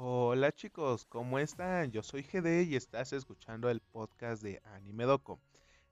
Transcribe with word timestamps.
Hola 0.00 0.52
chicos, 0.52 1.06
¿cómo 1.06 1.40
están? 1.40 1.90
Yo 1.90 2.04
soy 2.04 2.22
GD 2.22 2.68
y 2.68 2.76
estás 2.76 3.12
escuchando 3.12 3.68
el 3.68 3.80
podcast 3.80 4.44
de 4.44 4.62
Anime 4.76 5.06
Doco, 5.06 5.40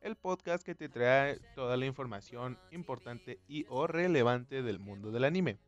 el 0.01 0.15
podcast 0.15 0.65
que 0.65 0.77
te 0.77 0.89
trae 0.89 1.41
toda 1.57 1.77
la 1.77 1.87
información 1.87 2.57
importante 2.71 3.41
y 3.49 3.67
o 3.69 3.89
relevante 3.89 4.63
del 4.63 4.79
mundo 4.79 5.11
del 5.11 5.25
anime. 5.25 5.59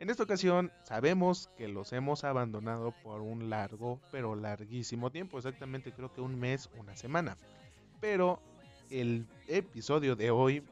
En 0.00 0.10
esta 0.10 0.24
ocasión 0.24 0.72
sabemos 0.82 1.48
que 1.56 1.68
los 1.68 1.92
hemos 1.92 2.24
abandonado 2.24 2.92
por 3.04 3.20
un 3.20 3.48
largo, 3.50 4.00
pero 4.10 4.34
larguísimo 4.34 5.12
tiempo, 5.12 5.38
exactamente 5.38 5.92
creo 5.92 6.12
que 6.12 6.22
un 6.22 6.36
mes, 6.36 6.68
una 6.76 6.96
semana. 6.96 7.38
Pero 8.00 8.42
el 8.90 9.28
episodio 9.46 10.16
de 10.16 10.32
hoy 10.32 10.64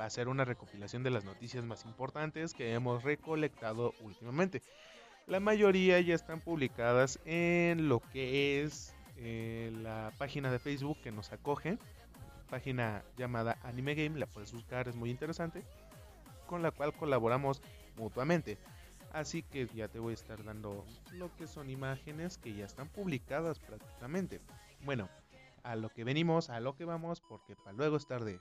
va 0.00 0.06
a 0.06 0.10
ser 0.10 0.28
una 0.28 0.46
recopilación 0.46 1.02
de 1.02 1.10
las 1.10 1.26
noticias 1.26 1.62
más 1.66 1.84
importantes 1.84 2.54
que 2.54 2.72
hemos 2.72 3.04
recolectado 3.04 3.92
últimamente. 4.00 4.62
La 5.26 5.40
mayoría 5.40 6.00
ya 6.00 6.14
están 6.14 6.40
publicadas 6.40 7.20
en 7.24 7.88
lo 7.88 8.00
que 8.00 8.62
es 8.62 8.94
eh, 9.16 9.72
la 9.82 10.12
página 10.18 10.50
de 10.50 10.58
Facebook 10.58 10.98
que 11.02 11.12
nos 11.12 11.32
acoge, 11.32 11.78
página 12.50 13.04
llamada 13.16 13.56
Anime 13.62 13.94
Game, 13.94 14.18
la 14.18 14.26
puedes 14.26 14.52
buscar, 14.52 14.88
es 14.88 14.96
muy 14.96 15.10
interesante, 15.10 15.64
con 16.46 16.60
la 16.60 16.72
cual 16.72 16.92
colaboramos 16.92 17.62
mutuamente. 17.96 18.58
Así 19.12 19.42
que 19.42 19.68
ya 19.68 19.88
te 19.88 20.00
voy 20.00 20.12
a 20.12 20.14
estar 20.14 20.42
dando 20.42 20.84
lo 21.12 21.34
que 21.36 21.46
son 21.46 21.70
imágenes 21.70 22.36
que 22.38 22.54
ya 22.54 22.64
están 22.64 22.88
publicadas 22.88 23.58
prácticamente. 23.60 24.40
Bueno, 24.84 25.08
a 25.62 25.76
lo 25.76 25.88
que 25.90 26.02
venimos, 26.02 26.50
a 26.50 26.60
lo 26.60 26.74
que 26.74 26.84
vamos, 26.84 27.20
porque 27.20 27.54
para 27.54 27.76
luego 27.76 27.96
es 27.96 28.06
tarde. 28.06 28.40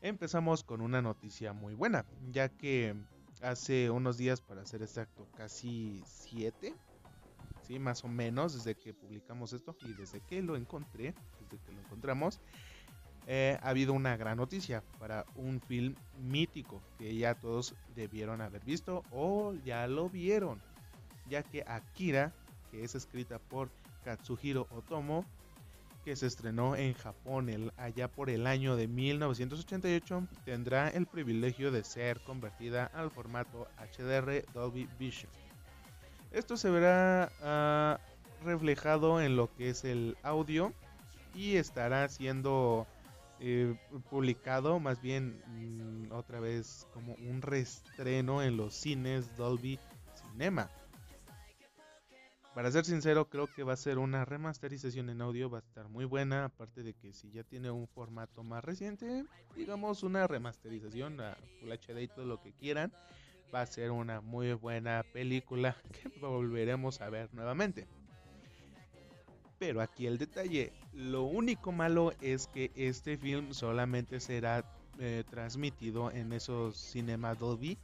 Empezamos 0.00 0.64
con 0.64 0.80
una 0.80 1.02
noticia 1.02 1.52
muy 1.52 1.74
buena, 1.74 2.04
ya 2.30 2.48
que 2.48 2.96
hace 3.42 3.90
unos 3.90 4.16
días, 4.16 4.40
para 4.40 4.64
ser 4.66 4.82
exacto, 4.82 5.26
casi 5.36 6.02
7, 6.06 6.74
¿sí? 7.66 7.78
más 7.78 8.04
o 8.04 8.08
menos, 8.08 8.54
desde 8.54 8.74
que 8.74 8.94
publicamos 8.94 9.52
esto 9.52 9.76
y 9.82 9.92
desde 9.92 10.20
que 10.20 10.42
lo 10.42 10.56
encontré, 10.56 11.14
desde 11.40 11.64
que 11.64 11.72
lo 11.72 11.80
encontramos, 11.80 12.40
eh, 13.26 13.58
ha 13.62 13.68
habido 13.68 13.92
una 13.92 14.16
gran 14.16 14.38
noticia 14.38 14.82
para 14.98 15.26
un 15.34 15.60
film 15.60 15.94
mítico 16.18 16.80
que 16.98 17.14
ya 17.14 17.34
todos 17.34 17.74
debieron 17.94 18.40
haber 18.40 18.64
visto 18.64 19.02
o 19.10 19.52
ya 19.64 19.86
lo 19.86 20.08
vieron, 20.08 20.62
ya 21.28 21.42
que 21.42 21.62
Akira, 21.66 22.32
que 22.70 22.84
es 22.84 22.94
escrita 22.94 23.38
por 23.38 23.70
Katsuhiro 24.02 24.66
Otomo, 24.70 25.26
que 26.04 26.16
se 26.16 26.26
estrenó 26.26 26.76
en 26.76 26.94
Japón 26.94 27.48
el, 27.48 27.72
allá 27.76 28.08
por 28.08 28.30
el 28.30 28.46
año 28.46 28.76
de 28.76 28.88
1988, 28.88 30.26
tendrá 30.44 30.88
el 30.88 31.06
privilegio 31.06 31.70
de 31.70 31.84
ser 31.84 32.20
convertida 32.20 32.86
al 32.94 33.10
formato 33.10 33.68
HDR 33.78 34.44
Dolby 34.52 34.88
Vision. 34.98 35.30
Esto 36.30 36.56
se 36.56 36.70
verá 36.70 37.30
uh, 37.40 38.44
reflejado 38.44 39.20
en 39.20 39.36
lo 39.36 39.54
que 39.54 39.70
es 39.70 39.84
el 39.84 40.16
audio 40.22 40.72
y 41.34 41.56
estará 41.56 42.08
siendo 42.08 42.86
eh, 43.40 43.76
publicado 44.10 44.80
más 44.80 45.00
bien 45.00 45.40
mm, 45.46 46.12
otra 46.12 46.40
vez 46.40 46.86
como 46.92 47.14
un 47.14 47.40
reestreno 47.40 48.42
en 48.42 48.56
los 48.56 48.74
cines 48.74 49.36
Dolby 49.36 49.78
Cinema. 50.32 50.70
Para 52.58 52.72
ser 52.72 52.84
sincero, 52.84 53.28
creo 53.30 53.46
que 53.46 53.62
va 53.62 53.74
a 53.74 53.76
ser 53.76 53.98
una 53.98 54.24
remasterización 54.24 55.10
en 55.10 55.22
audio, 55.22 55.48
va 55.48 55.58
a 55.58 55.60
estar 55.60 55.88
muy 55.88 56.04
buena, 56.04 56.46
aparte 56.46 56.82
de 56.82 56.92
que 56.92 57.12
si 57.12 57.30
ya 57.30 57.44
tiene 57.44 57.70
un 57.70 57.86
formato 57.86 58.42
más 58.42 58.64
reciente, 58.64 59.24
digamos 59.54 60.02
una 60.02 60.26
remasterización 60.26 61.20
a 61.20 61.36
Full 61.60 61.70
HD 61.70 62.02
y 62.02 62.08
todo 62.08 62.24
lo 62.24 62.42
que 62.42 62.52
quieran, 62.54 62.92
va 63.54 63.60
a 63.60 63.66
ser 63.66 63.92
una 63.92 64.20
muy 64.20 64.54
buena 64.54 65.04
película 65.12 65.76
que 65.92 66.08
volveremos 66.18 67.00
a 67.00 67.08
ver 67.10 67.32
nuevamente. 67.32 67.86
Pero 69.60 69.80
aquí 69.80 70.08
el 70.08 70.18
detalle, 70.18 70.72
lo 70.92 71.22
único 71.22 71.70
malo 71.70 72.12
es 72.20 72.48
que 72.48 72.72
este 72.74 73.16
film 73.18 73.52
solamente 73.52 74.18
será 74.18 74.64
eh, 74.98 75.22
transmitido 75.30 76.10
en 76.10 76.32
esos 76.32 76.76
cinemas 76.76 77.38
Dolby 77.38 77.78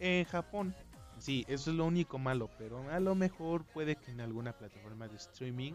en 0.00 0.26
Japón. 0.26 0.74
Sí, 1.18 1.44
eso 1.48 1.70
es 1.70 1.76
lo 1.76 1.84
único 1.84 2.18
malo, 2.18 2.50
pero 2.58 2.88
a 2.90 3.00
lo 3.00 3.14
mejor 3.14 3.64
puede 3.64 3.96
que 3.96 4.10
en 4.10 4.20
alguna 4.20 4.52
plataforma 4.52 5.08
de 5.08 5.16
streaming 5.16 5.74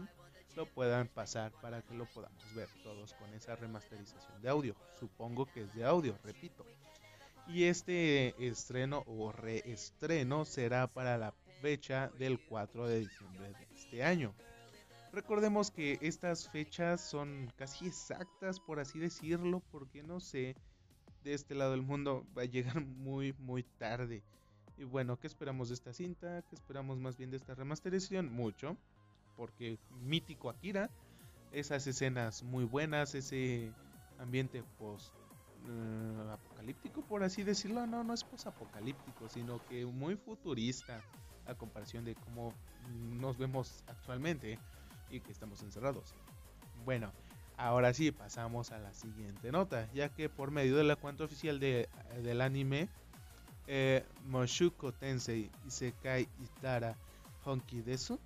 lo 0.56 0.66
puedan 0.66 1.08
pasar 1.08 1.52
para 1.62 1.82
que 1.82 1.94
lo 1.94 2.06
podamos 2.06 2.54
ver 2.54 2.68
todos 2.82 3.14
con 3.14 3.32
esa 3.32 3.56
remasterización 3.56 4.42
de 4.42 4.48
audio. 4.48 4.74
Supongo 4.98 5.46
que 5.46 5.62
es 5.62 5.74
de 5.74 5.84
audio, 5.84 6.18
repito. 6.24 6.66
Y 7.46 7.64
este 7.64 8.34
estreno 8.46 9.04
o 9.06 9.32
reestreno 9.32 10.44
será 10.44 10.86
para 10.86 11.16
la 11.16 11.32
fecha 11.62 12.10
del 12.18 12.38
4 12.40 12.86
de 12.86 13.00
diciembre 13.00 13.48
de 13.48 13.68
este 13.74 14.02
año. 14.04 14.34
Recordemos 15.12 15.70
que 15.70 15.98
estas 16.02 16.50
fechas 16.50 17.00
son 17.00 17.50
casi 17.56 17.86
exactas, 17.86 18.60
por 18.60 18.78
así 18.80 18.98
decirlo, 18.98 19.62
porque 19.70 20.02
no 20.02 20.20
sé, 20.20 20.54
de 21.24 21.34
este 21.34 21.54
lado 21.54 21.70
del 21.70 21.82
mundo 21.82 22.26
va 22.36 22.42
a 22.42 22.46
llegar 22.46 22.80
muy, 22.84 23.32
muy 23.38 23.62
tarde. 23.62 24.22
Y 24.78 24.84
bueno, 24.84 25.18
¿qué 25.18 25.26
esperamos 25.26 25.68
de 25.68 25.74
esta 25.74 25.92
cinta? 25.92 26.42
¿Qué 26.48 26.54
esperamos 26.54 26.98
más 26.98 27.16
bien 27.16 27.30
de 27.30 27.36
esta 27.36 27.54
remasterización? 27.54 28.32
Mucho, 28.32 28.76
porque 29.36 29.76
mítico 30.02 30.50
Akira, 30.50 30.88
esas 31.50 31.86
escenas 31.88 32.44
muy 32.44 32.64
buenas, 32.64 33.16
ese 33.16 33.72
ambiente 34.20 34.62
post 34.78 35.12
uh, 35.68 36.30
apocalíptico, 36.30 37.02
por 37.02 37.24
así 37.24 37.42
decirlo. 37.42 37.88
No, 37.88 38.04
no 38.04 38.14
es 38.14 38.22
post 38.22 38.46
apocalíptico, 38.46 39.28
sino 39.28 39.60
que 39.66 39.84
muy 39.84 40.14
futurista 40.14 41.02
a 41.46 41.54
comparación 41.54 42.04
de 42.04 42.14
cómo 42.14 42.54
nos 43.18 43.36
vemos 43.36 43.82
actualmente 43.88 44.60
y 45.10 45.18
que 45.18 45.32
estamos 45.32 45.60
encerrados. 45.62 46.14
Bueno, 46.84 47.10
ahora 47.56 47.92
sí, 47.94 48.12
pasamos 48.12 48.70
a 48.70 48.78
la 48.78 48.94
siguiente 48.94 49.50
nota, 49.50 49.90
ya 49.92 50.08
que 50.10 50.28
por 50.28 50.52
medio 50.52 50.76
de 50.76 50.84
la 50.84 50.94
cuenta 50.94 51.24
oficial 51.24 51.58
de, 51.58 51.88
del 52.22 52.40
anime, 52.42 52.88
eh, 53.68 54.04
Moshuko 54.26 54.92
Tensei 54.92 55.50
Isekai 55.66 56.28
Itara 56.42 56.96
Honki 57.44 57.82
Desu 57.82 58.18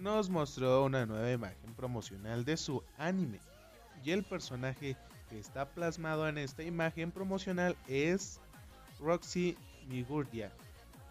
nos 0.00 0.30
mostró 0.30 0.84
una 0.84 1.04
nueva 1.06 1.32
imagen 1.32 1.74
promocional 1.74 2.44
de 2.44 2.56
su 2.56 2.82
anime. 2.98 3.40
Y 4.04 4.12
el 4.12 4.22
personaje 4.22 4.96
que 5.28 5.40
está 5.40 5.68
plasmado 5.68 6.28
en 6.28 6.38
esta 6.38 6.62
imagen 6.62 7.10
promocional 7.10 7.76
es 7.88 8.38
Roxy 9.00 9.56
Migurdia, 9.88 10.52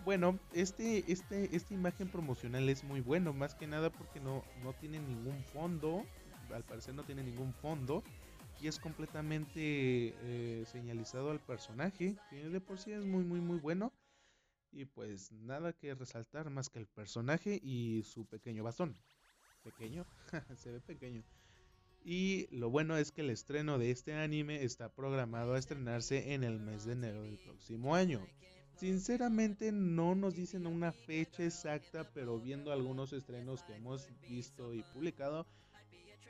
bueno, 0.07 0.40
este, 0.53 1.03
este, 1.12 1.53
esta 1.53 1.73
imagen 1.73 2.07
promocional 2.07 2.69
es 2.69 2.85
muy 2.85 3.01
bueno, 3.01 3.34
más 3.34 3.56
que 3.56 3.67
nada 3.67 3.90
porque 3.90 4.22
no, 4.22 4.41
no 4.63 4.72
tiene 4.72 5.00
ningún 5.00 5.44
fondo, 5.51 6.01
al 6.56 6.63
parecer 6.63 6.96
no 6.96 7.03
tiene 7.03 7.23
ningún 7.23 7.53
fondo, 7.56 8.03
y 8.59 8.68
es 8.68 8.79
completamente 8.79 9.59
eh, 9.62 10.63
señalizado 10.66 11.31
al 11.31 11.40
personaje, 11.40 12.18
que 12.29 12.50
de 12.50 12.62
por 12.62 12.79
sí 12.79 12.91
es 12.91 13.06
muy, 13.06 13.23
muy, 13.23 13.40
muy 13.40 13.59
bueno. 13.59 13.94
Y 14.72 14.85
pues 14.85 15.31
nada 15.31 15.73
que 15.73 15.95
resaltar 15.95 16.50
más 16.50 16.69
que 16.69 16.79
el 16.79 16.88
personaje 16.88 17.59
y 17.63 18.03
su 18.03 18.25
pequeño 18.25 18.63
bastón. 18.63 18.97
Pequeño, 19.63 20.06
se 20.57 20.72
ve 20.72 20.81
pequeño. 20.81 21.23
Y 22.03 22.47
lo 22.56 22.69
bueno 22.69 22.96
es 22.97 23.12
que 23.12 23.22
el 23.22 23.29
estreno 23.29 23.78
de 23.78 23.91
este 23.91 24.13
anime 24.13 24.63
está 24.63 24.90
programado 24.90 25.53
a 25.53 25.59
estrenarse 25.59 26.34
en 26.34 26.44
el 26.44 26.59
mes 26.59 26.85
de 26.85 26.94
enero 26.94 27.23
del 27.23 27.38
próximo 27.38 27.96
año. 27.96 28.25
Sinceramente 28.78 29.72
no 29.72 30.13
nos 30.13 30.35
dicen 30.35 30.67
una 30.67 30.91
fecha 30.91 31.44
exacta, 31.44 32.09
pero 32.13 32.40
viendo 32.40 32.72
algunos 32.72 33.12
estrenos 33.12 33.63
que 33.63 33.75
hemos 33.75 34.07
visto 34.29 34.73
y 34.73 34.84
publicado, 34.94 35.47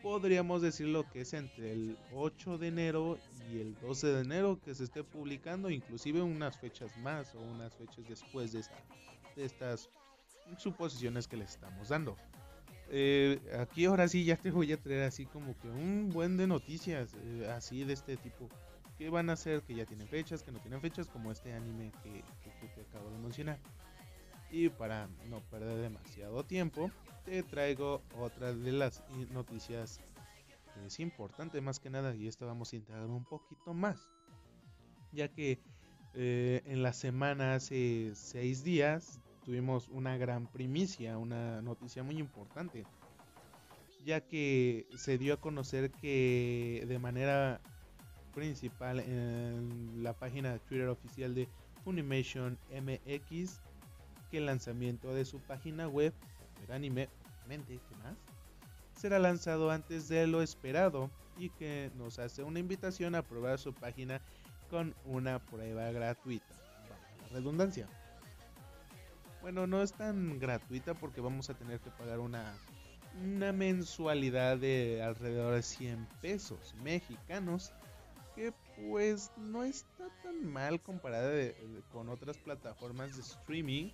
podríamos 0.01 0.61
decir 0.61 0.87
lo 0.87 1.09
que 1.09 1.21
es 1.21 1.33
entre 1.33 1.71
el 1.71 1.97
8 2.13 2.57
de 2.57 2.67
enero 2.67 3.17
y 3.51 3.59
el 3.59 3.75
12 3.79 4.07
de 4.07 4.21
enero 4.21 4.59
que 4.63 4.75
se 4.75 4.83
esté 4.83 5.03
publicando, 5.03 5.69
inclusive 5.69 6.21
unas 6.21 6.57
fechas 6.57 6.95
más 6.97 7.33
o 7.35 7.39
unas 7.39 7.73
fechas 7.75 8.07
después 8.07 8.51
de, 8.53 8.61
estas 9.35 9.89
suposiciones 10.57 11.27
que 11.27 11.37
les 11.37 11.51
estamos 11.51 11.89
dando. 11.89 12.15
Eh, 12.89 13.39
aquí 13.59 13.85
ahora 13.85 14.07
sí 14.07 14.23
ya 14.23 14.37
te 14.37 14.49
voy 14.49 14.71
a 14.71 14.77
traer 14.77 15.03
así 15.03 15.25
como 15.25 15.57
que 15.59 15.67
un 15.67 16.09
buen 16.09 16.37
de 16.37 16.47
noticias 16.47 17.13
eh, 17.21 17.51
así 17.53 17.83
de 17.83 17.91
este 17.91 18.15
tipo 18.15 18.49
que 18.97 19.09
van 19.09 19.29
a 19.29 19.35
ser, 19.35 19.61
que 19.61 19.75
ya 19.75 19.85
tienen 19.85 20.07
fechas, 20.07 20.41
que 20.41 20.51
no 20.51 20.59
tienen 20.59 20.81
fechas, 20.81 21.07
como 21.07 21.31
este 21.31 21.53
anime 21.53 21.91
que, 22.03 22.23
te 22.75 22.81
acabo 22.81 23.09
de 23.11 23.17
mencionar. 23.19 23.59
Y 24.49 24.69
para 24.69 25.07
no 25.29 25.41
perder 25.41 25.77
demasiado 25.77 26.43
tiempo, 26.43 26.89
te 27.27 27.43
traigo 27.43 28.01
otra 28.17 28.53
de 28.53 28.71
las 28.71 29.03
noticias 29.33 29.99
que 30.73 30.85
es 30.85 30.99
importante 31.01 31.59
más 31.59 31.77
que 31.77 31.89
nada, 31.89 32.15
y 32.15 32.25
esta 32.25 32.45
vamos 32.45 32.71
a 32.71 32.77
integrar 32.77 33.05
un 33.07 33.25
poquito 33.25 33.73
más, 33.73 34.09
ya 35.11 35.27
que 35.27 35.59
eh, 36.13 36.61
en 36.65 36.81
la 36.83 36.93
semana 36.93 37.55
hace 37.55 38.11
seis 38.15 38.63
días 38.63 39.19
tuvimos 39.43 39.89
una 39.89 40.15
gran 40.15 40.47
primicia, 40.47 41.17
una 41.17 41.61
noticia 41.61 42.01
muy 42.01 42.17
importante, 42.17 42.85
ya 44.05 44.21
que 44.21 44.87
se 44.95 45.17
dio 45.17 45.33
a 45.33 45.41
conocer 45.41 45.91
que 45.91 46.85
de 46.87 46.97
manera 46.97 47.59
principal 48.33 49.01
en 49.01 50.01
la 50.01 50.13
página 50.13 50.53
de 50.53 50.59
Twitter 50.59 50.87
oficial 50.87 51.35
de 51.35 51.49
Funimation 51.83 52.57
MX 52.71 53.59
que 54.31 54.37
el 54.37 54.45
lanzamiento 54.45 55.13
de 55.13 55.25
su 55.25 55.39
página 55.39 55.89
web, 55.89 56.13
Será 58.95 59.19
lanzado 59.19 59.69
antes 59.69 60.07
de 60.07 60.25
lo 60.27 60.41
esperado 60.41 61.11
y 61.37 61.49
que 61.49 61.91
nos 61.95 62.19
hace 62.19 62.43
una 62.43 62.59
invitación 62.59 63.15
a 63.15 63.21
probar 63.21 63.59
su 63.59 63.73
página 63.73 64.21
con 64.69 64.95
una 65.05 65.39
prueba 65.39 65.91
gratuita. 65.91 66.55
redundancia. 67.31 67.87
Bueno, 69.41 69.67
no 69.67 69.81
es 69.81 69.93
tan 69.93 70.39
gratuita 70.39 70.93
porque 70.93 71.21
vamos 71.21 71.49
a 71.49 71.53
tener 71.53 71.79
que 71.79 71.91
pagar 71.91 72.19
una, 72.19 72.53
una 73.23 73.51
mensualidad 73.51 74.57
de 74.57 75.01
alrededor 75.03 75.55
de 75.55 75.63
100 75.63 76.07
pesos 76.21 76.73
mexicanos. 76.83 77.71
Que 78.35 78.53
pues 78.75 79.31
no 79.37 79.63
está 79.63 80.09
tan 80.21 80.45
mal 80.45 80.79
comparada 80.79 81.31
con 81.91 82.09
otras 82.09 82.37
plataformas 82.37 83.15
de 83.15 83.21
streaming 83.21 83.89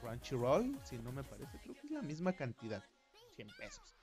Crunchyroll, 0.00 0.78
si 0.84 0.98
no 0.98 1.12
me 1.12 1.22
parece, 1.22 1.58
creo 1.62 1.74
que 1.74 1.86
es 1.86 1.90
la 1.90 2.02
misma 2.02 2.32
cantidad, 2.32 2.82
100 3.36 3.48
pesos. 3.58 3.94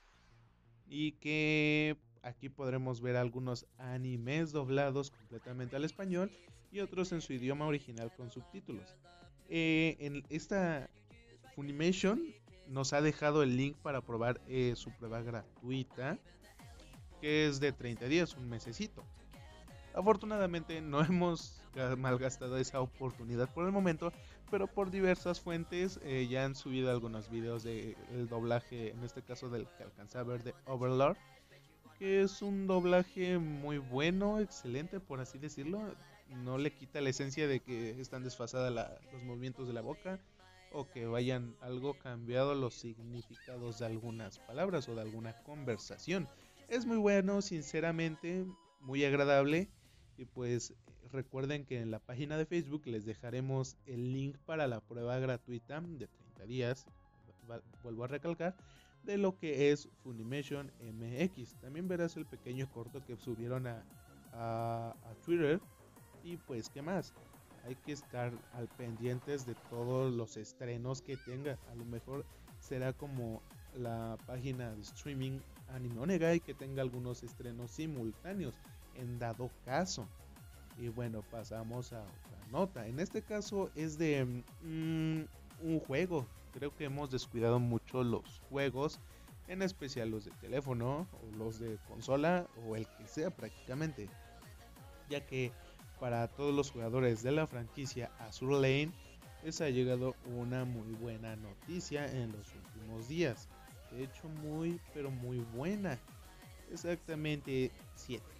Y 0.85 1.13
que 1.13 1.97
aquí 2.23 2.49
podremos 2.49 3.01
ver 3.01 3.15
algunos 3.15 3.65
animes 3.77 4.51
doblados 4.51 5.11
completamente 5.11 5.75
al 5.75 5.83
español 5.83 6.31
y 6.71 6.79
otros 6.79 7.11
en 7.11 7.21
su 7.21 7.33
idioma 7.33 7.65
original 7.65 8.11
con 8.15 8.29
subtítulos. 8.29 8.95
Eh, 9.49 9.97
en 9.99 10.23
esta 10.29 10.89
Funimation 11.55 12.21
nos 12.67 12.93
ha 12.93 13.01
dejado 13.01 13.43
el 13.43 13.55
link 13.55 13.77
para 13.77 14.01
probar 14.01 14.41
eh, 14.47 14.73
su 14.75 14.91
prueba 14.91 15.21
gratuita, 15.21 16.17
que 17.21 17.47
es 17.47 17.59
de 17.59 17.71
30 17.71 18.07
días, 18.07 18.35
un 18.35 18.49
mesecito. 18.49 19.03
Afortunadamente 19.93 20.81
no 20.81 21.01
hemos 21.03 21.61
malgastado 21.97 22.57
esa 22.57 22.81
oportunidad 22.81 23.53
por 23.53 23.65
el 23.65 23.71
momento, 23.71 24.11
pero 24.49 24.67
por 24.67 24.91
diversas 24.91 25.39
fuentes 25.41 25.99
eh, 26.03 26.27
ya 26.29 26.45
han 26.45 26.55
subido 26.55 26.91
algunos 26.91 27.29
videos 27.29 27.63
del 27.63 28.27
doblaje, 28.29 28.91
en 28.91 29.03
este 29.03 29.21
caso 29.21 29.49
del 29.49 29.67
que 29.77 29.83
alcanza 29.83 30.19
a 30.19 30.23
ver 30.23 30.43
de 30.43 30.53
Overlord, 30.65 31.17
que 31.97 32.21
es 32.21 32.41
un 32.41 32.67
doblaje 32.67 33.37
muy 33.39 33.77
bueno, 33.77 34.39
excelente 34.39 34.99
por 34.99 35.19
así 35.19 35.37
decirlo 35.37 35.81
no 36.29 36.57
le 36.57 36.71
quita 36.71 37.01
la 37.01 37.09
esencia 37.09 37.47
de 37.47 37.59
que 37.59 37.99
están 37.99 38.23
desfasadas 38.23 38.71
los 39.11 39.23
movimientos 39.23 39.67
de 39.67 39.73
la 39.73 39.81
boca 39.81 40.19
o 40.71 40.89
que 40.89 41.05
vayan 41.05 41.55
algo 41.61 41.97
cambiado 41.97 42.53
los 42.53 42.75
significados 42.75 43.79
de 43.79 43.85
algunas 43.85 44.39
palabras 44.39 44.89
o 44.89 44.95
de 44.95 45.01
alguna 45.01 45.41
conversación. 45.43 46.27
Es 46.67 46.85
muy 46.85 46.97
bueno, 46.97 47.41
sinceramente, 47.41 48.45
muy 48.81 49.05
agradable 49.05 49.69
y 50.17 50.25
pues 50.25 50.73
recuerden 51.11 51.65
que 51.65 51.81
en 51.81 51.91
la 51.91 51.99
página 51.99 52.37
de 52.37 52.45
Facebook 52.45 52.83
les 52.85 53.05
dejaremos 53.05 53.77
el 53.85 54.13
link 54.13 54.37
para 54.45 54.67
la 54.67 54.81
prueba 54.81 55.17
gratuita 55.19 55.81
de 55.81 56.07
30 56.07 56.45
días, 56.45 56.85
vuelvo 57.83 58.03
a 58.03 58.07
recalcar, 58.07 58.55
de 59.03 59.17
lo 59.17 59.37
que 59.37 59.71
es 59.71 59.89
Funimation 60.03 60.71
MX. 60.81 61.55
También 61.61 61.87
verás 61.87 62.17
el 62.17 62.25
pequeño 62.25 62.69
corto 62.71 63.03
que 63.05 63.15
subieron 63.17 63.67
a, 63.67 63.83
Twitter 65.25 65.59
y 66.23 66.37
pues, 66.37 66.69
¿qué 66.69 66.81
más? 66.81 67.13
Hay 67.65 67.75
que 67.75 67.93
estar 67.93 68.31
al 68.53 68.67
pendientes 68.67 69.45
de 69.47 69.55
todos 69.69 70.13
los 70.13 70.37
estrenos 70.37 71.01
que 71.01 71.17
tenga. 71.17 71.57
A 71.71 71.75
lo 71.75 71.85
mejor 71.85 72.23
será 72.59 72.93
como 72.93 73.41
la 73.75 74.17
página 74.27 74.75
de 74.75 74.81
streaming 74.81 75.39
Anime 75.69 76.35
y 76.35 76.39
que 76.39 76.53
tenga 76.53 76.81
algunos 76.81 77.23
estrenos 77.23 77.71
simultáneos 77.71 78.55
en 78.95 79.19
dado 79.19 79.49
caso. 79.65 80.07
Y 80.77 80.89
bueno, 80.89 81.23
pasamos 81.31 81.93
a 81.93 82.01
otra 82.01 82.47
nota. 82.51 82.87
En 82.87 82.99
este 82.99 83.21
caso 83.21 83.71
es 83.75 83.97
de 83.97 84.25
mm, 84.61 85.21
un 85.63 85.79
juego. 85.79 86.25
Creo 86.53 86.75
que 86.75 86.85
hemos 86.85 87.11
descuidado 87.11 87.59
mucho 87.59 88.03
los 88.03 88.41
juegos, 88.49 88.99
en 89.47 89.61
especial 89.61 90.09
los 90.09 90.25
de 90.25 90.31
teléfono 90.31 91.07
o 91.13 91.37
los 91.37 91.59
de 91.59 91.77
consola 91.87 92.47
o 92.65 92.75
el 92.75 92.87
que 92.87 93.07
sea 93.07 93.29
prácticamente. 93.29 94.09
Ya 95.09 95.25
que 95.25 95.51
para 95.99 96.27
todos 96.27 96.53
los 96.53 96.71
jugadores 96.71 97.23
de 97.23 97.31
la 97.31 97.47
franquicia 97.47 98.11
Azure 98.19 98.55
Lane, 98.55 98.91
les 99.43 99.61
ha 99.61 99.69
llegado 99.69 100.15
una 100.35 100.65
muy 100.65 100.93
buena 100.93 101.35
noticia 101.35 102.05
en 102.11 102.31
los 102.31 102.45
últimos 102.53 103.07
días. 103.07 103.47
De 103.91 104.03
hecho, 104.03 104.27
muy, 104.27 104.79
pero 104.93 105.09
muy 105.09 105.39
buena. 105.55 105.97
Exactamente 106.71 107.71
7. 107.95 108.36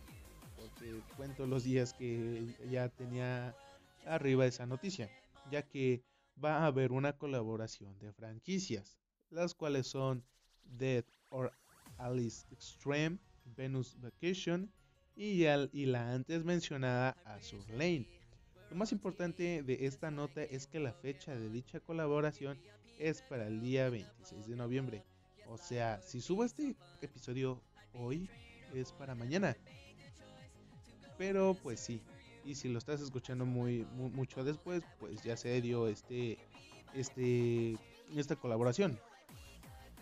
Cuento 1.16 1.48
los 1.48 1.64
días 1.64 1.94
que 1.94 2.56
ya 2.70 2.90
tenía 2.90 3.56
arriba 4.06 4.46
esa 4.46 4.66
noticia. 4.66 5.10
Ya 5.52 5.62
que 5.62 6.04
va 6.44 6.60
a 6.60 6.68
haber 6.68 6.92
una 6.92 7.14
colaboración 7.18 7.98
de 8.00 8.12
franquicias. 8.14 8.98
Las 9.30 9.54
cuales 9.54 9.88
son 9.88 10.24
Dead 10.64 11.04
or 11.30 11.52
Alice 11.98 12.46
Extreme, 12.52 13.18
Venus 13.56 13.98
Vacation 14.00 14.72
y, 15.16 15.46
la 15.86 16.14
antes 16.14 16.44
mencionada 16.44 17.18
Azure 17.26 17.72
Lane. 17.72 18.08
Lo 18.70 18.76
más 18.76 18.92
importante 18.92 19.64
de 19.64 19.86
esta 19.86 20.12
nota 20.12 20.44
es 20.44 20.68
que 20.68 20.80
la 20.80 20.94
fecha 20.94 21.34
de 21.36 21.50
dicha 21.50 21.80
colaboración 21.80 22.60
es 23.00 23.22
para 23.24 23.48
el 23.48 23.62
día 23.62 23.90
26 23.90 24.48
de 24.48 24.56
noviembre. 24.56 25.04
O 25.48 25.58
sea, 25.58 26.02
si 26.02 26.22
subo 26.22 26.44
este 26.44 26.76
episodio 27.02 27.62
hoy, 27.94 28.30
es 28.74 28.92
para 28.92 29.16
mañana. 29.16 29.56
Pero 31.18 31.56
pues 31.62 31.80
sí, 31.80 32.02
y 32.46 32.56
si 32.56 32.70
lo 32.70 32.78
estás 32.78 33.02
escuchando 33.02 33.46
muy, 33.46 33.86
mucho 33.96 34.44
después, 34.44 34.84
pues 35.00 35.24
ya 35.24 35.36
se 35.36 35.62
dio 35.62 35.88
este, 35.88 36.38
este, 36.94 37.78
esta 38.16 38.36
colaboración 38.36 39.00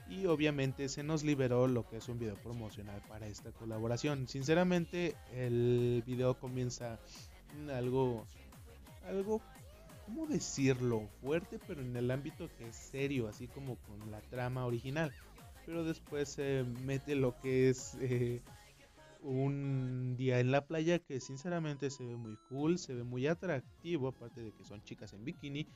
y 0.09 0.25
obviamente 0.27 0.87
se 0.89 1.03
nos 1.03 1.23
liberó 1.23 1.67
lo 1.67 1.87
que 1.87 1.97
es 1.97 2.09
un 2.09 2.19
video 2.19 2.35
promocional 2.35 3.01
para 3.07 3.27
esta 3.27 3.51
colaboración. 3.51 4.27
Sinceramente 4.27 5.15
el 5.33 6.03
video 6.05 6.39
comienza 6.39 6.99
algo, 7.73 8.25
algo, 9.07 9.41
¿cómo 10.05 10.27
decirlo? 10.27 11.07
Fuerte, 11.21 11.59
pero 11.65 11.81
en 11.81 11.95
el 11.95 12.11
ámbito 12.11 12.49
que 12.57 12.67
es 12.67 12.75
serio, 12.75 13.27
así 13.27 13.47
como 13.47 13.77
con 13.77 14.11
la 14.11 14.21
trama 14.21 14.65
original. 14.65 15.11
Pero 15.65 15.83
después 15.83 16.29
se 16.29 16.63
mete 16.83 17.15
lo 17.15 17.39
que 17.39 17.69
es 17.69 17.97
eh, 17.99 18.41
un 19.25 20.15
día 20.17 20.39
en 20.39 20.51
la 20.51 20.65
playa 20.65 20.99
que 20.99 21.19
sinceramente 21.19 21.89
se 21.89 22.05
ve 22.05 22.15
muy 22.15 22.37
cool, 22.47 22.77
se 22.77 22.93
ve 22.93 23.03
muy 23.03 23.25
atractivo, 23.27 24.09
aparte 24.09 24.41
de 24.41 24.51
que 24.51 24.63
son 24.63 24.83
chicas 24.83 25.13
en 25.13 25.25
bikini 25.25 25.67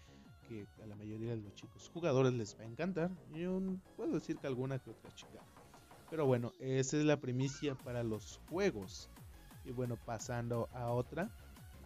que 0.47 0.67
a 0.81 0.87
la 0.87 0.95
mayoría 0.95 1.31
de 1.31 1.41
los 1.41 1.53
chicos 1.53 1.89
jugadores 1.93 2.33
les 2.33 2.57
va 2.57 2.63
a 2.63 2.67
encantar. 2.67 3.11
Yo 3.33 3.61
puedo 3.95 4.13
decir 4.13 4.37
que 4.37 4.47
alguna 4.47 4.79
que 4.79 4.89
otra 4.89 5.13
chica. 5.13 5.43
Pero 6.09 6.25
bueno, 6.25 6.51
esa 6.59 6.97
es 6.97 7.05
la 7.05 7.17
primicia 7.17 7.75
para 7.75 8.03
los 8.03 8.39
juegos. 8.49 9.09
Y 9.63 9.71
bueno, 9.71 9.97
pasando 10.05 10.67
a 10.73 10.89
otra, 10.89 11.29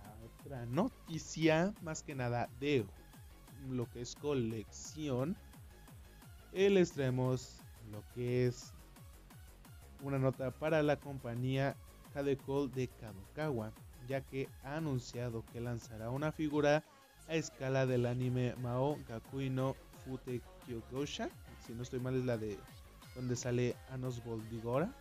a 0.06 0.16
otra 0.24 0.66
noticia, 0.66 1.74
más 1.82 2.04
que 2.04 2.16
nada 2.16 2.50
de 2.60 2.86
lo 3.70 3.90
que 3.90 4.02
es 4.02 4.16
colección. 4.16 5.36
Les 6.54 6.94
traemos 6.94 7.58
lo 7.92 8.02
que 8.14 8.48
es 8.48 8.74
una 10.04 10.20
nota 10.20 10.52
para 10.52 10.84
la 10.84 10.98
compañía 10.98 11.76
Kadekol 12.14 12.72
de 12.72 12.88
Kadokawa, 12.88 13.72
ya 14.08 14.22
que 14.22 14.48
ha 14.64 14.78
anunciado 14.78 15.44
que 15.52 15.62
lanzará 15.62 16.10
una 16.10 16.32
figura 16.32 16.84
a 17.28 17.36
escala 17.36 17.86
del 17.86 18.06
anime 18.06 18.54
Mao 18.62 18.98
Gakui 19.08 19.50
no 19.50 19.76
Fute 20.04 20.42
Kyogosha. 20.66 21.30
Si 21.66 21.74
no 21.74 21.84
estoy 21.84 22.00
mal 22.00 22.16
es 22.16 22.26
la 22.26 22.38
de 22.38 22.58
donde 23.16 23.36
sale 23.36 23.76
Anos 23.90 24.24
Voldigora. 24.24 24.94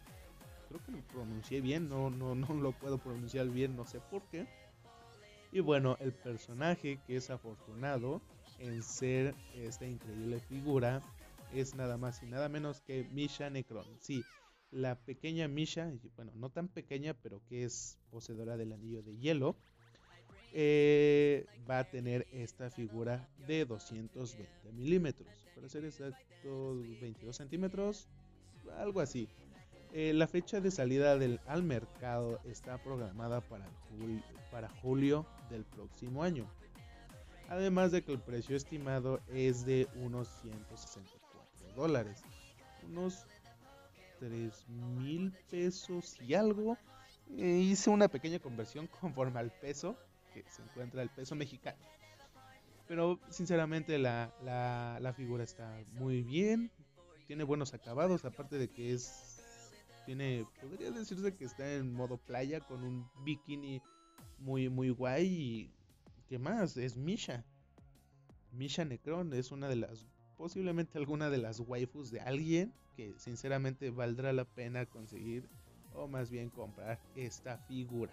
Creo 0.68 0.80
que 0.84 0.92
lo 0.92 1.00
pronuncié 1.08 1.60
bien, 1.60 1.88
no, 1.88 2.08
no, 2.08 2.34
no 2.34 2.54
lo 2.54 2.72
puedo 2.72 2.98
pronunciar 2.98 3.48
bien, 3.48 3.76
no 3.76 3.84
sé 3.84 4.00
por 4.10 4.22
qué. 4.30 4.46
Y 5.50 5.60
bueno, 5.60 5.96
el 6.00 6.12
personaje 6.12 6.98
que 7.06 7.16
es 7.16 7.28
afortunado 7.28 8.22
en 8.58 8.82
ser 8.82 9.34
esta 9.54 9.86
increíble 9.86 10.40
figura 10.40 11.02
es 11.52 11.74
nada 11.74 11.98
más 11.98 12.22
y 12.22 12.26
nada 12.26 12.48
menos 12.48 12.80
que 12.80 13.04
Misha 13.12 13.50
Necron. 13.50 13.84
Sí, 14.00 14.24
la 14.72 14.98
pequeña 14.98 15.46
Misha, 15.46 15.92
bueno, 16.16 16.32
no 16.34 16.50
tan 16.50 16.68
pequeña, 16.68 17.14
pero 17.14 17.40
que 17.48 17.64
es 17.64 17.98
poseedora 18.10 18.56
del 18.56 18.72
anillo 18.72 19.02
de 19.02 19.16
hielo 19.18 19.56
eh, 20.54 21.46
va 21.68 21.78
a 21.78 21.84
tener 21.84 22.26
esta 22.32 22.70
figura 22.70 23.26
de 23.46 23.64
220 23.64 24.72
milímetros. 24.72 25.28
Para 25.54 25.68
ser 25.68 25.84
exacto, 25.84 26.82
22 27.00 27.36
centímetros, 27.36 28.08
algo 28.78 29.00
así. 29.00 29.28
Eh, 29.94 30.12
la 30.14 30.26
fecha 30.26 30.60
de 30.60 30.70
salida 30.70 31.18
del, 31.18 31.40
al 31.46 31.62
mercado 31.62 32.40
está 32.44 32.82
programada 32.82 33.40
para, 33.42 33.66
para 34.50 34.68
julio 34.80 35.26
del 35.50 35.64
próximo 35.64 36.22
año. 36.22 36.46
Además 37.48 37.92
de 37.92 38.02
que 38.02 38.12
el 38.12 38.18
precio 38.18 38.56
estimado 38.56 39.20
es 39.28 39.66
de 39.66 39.86
unos 39.96 40.28
164 40.42 41.74
dólares. 41.76 42.22
Unos 42.88 43.26
3 44.22 44.68
mil 44.68 45.32
pesos 45.50 46.16
y 46.20 46.34
algo. 46.34 46.78
Eh, 47.36 47.58
hice 47.58 47.90
una 47.90 48.08
pequeña 48.08 48.38
conversión 48.38 48.86
conforme 49.00 49.40
al 49.40 49.50
peso 49.50 49.96
que 50.32 50.44
se 50.48 50.62
encuentra 50.62 51.02
el 51.02 51.10
peso 51.10 51.34
mexicano. 51.34 51.78
Pero 52.86 53.18
sinceramente 53.30 53.98
la, 53.98 54.32
la, 54.44 54.98
la 55.00 55.12
figura 55.12 55.42
está 55.42 55.82
muy 55.92 56.22
bien, 56.22 56.70
tiene 57.26 57.42
buenos 57.44 57.74
acabados, 57.74 58.24
aparte 58.24 58.58
de 58.58 58.68
que 58.68 58.92
es 58.92 59.38
tiene, 60.04 60.46
podría 60.60 60.90
decirse 60.90 61.34
que 61.36 61.44
está 61.44 61.74
en 61.74 61.92
modo 61.92 62.16
playa 62.16 62.60
con 62.60 62.82
un 62.82 63.08
bikini 63.24 63.80
muy, 64.38 64.68
muy 64.68 64.90
guay. 64.90 65.26
Y, 65.26 65.70
¿Qué 66.28 66.38
más? 66.38 66.76
Es 66.76 66.96
Misha. 66.96 67.44
Misha 68.52 68.84
Necron 68.84 69.32
es 69.32 69.52
una 69.52 69.68
de 69.68 69.76
las, 69.76 70.06
posiblemente 70.36 70.98
alguna 70.98 71.30
de 71.30 71.38
las 71.38 71.60
waifus 71.60 72.10
de 72.10 72.20
alguien 72.20 72.74
que 72.96 73.14
sinceramente 73.18 73.90
valdrá 73.90 74.32
la 74.32 74.44
pena 74.44 74.86
conseguir 74.86 75.48
o 75.94 76.08
más 76.08 76.30
bien 76.30 76.50
comprar 76.50 77.00
esta 77.14 77.58
figura. 77.58 78.12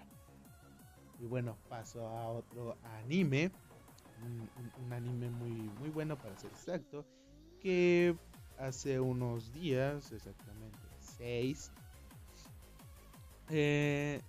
Y 1.20 1.26
bueno, 1.26 1.58
paso 1.68 2.08
a 2.08 2.30
otro 2.30 2.78
anime, 3.02 3.52
un, 4.82 4.94
anime 4.94 5.30
muy, 5.30 5.52
muy 5.52 5.90
bueno 5.90 6.18
para 6.18 6.38
ser 6.38 6.52
exacto, 6.52 7.06
que 7.62 8.16
hace 8.58 9.00
unos 9.00 9.54
días, 9.54 10.12
exactamente 10.12 10.78
6, 11.18 11.72
eh, 13.50 14.22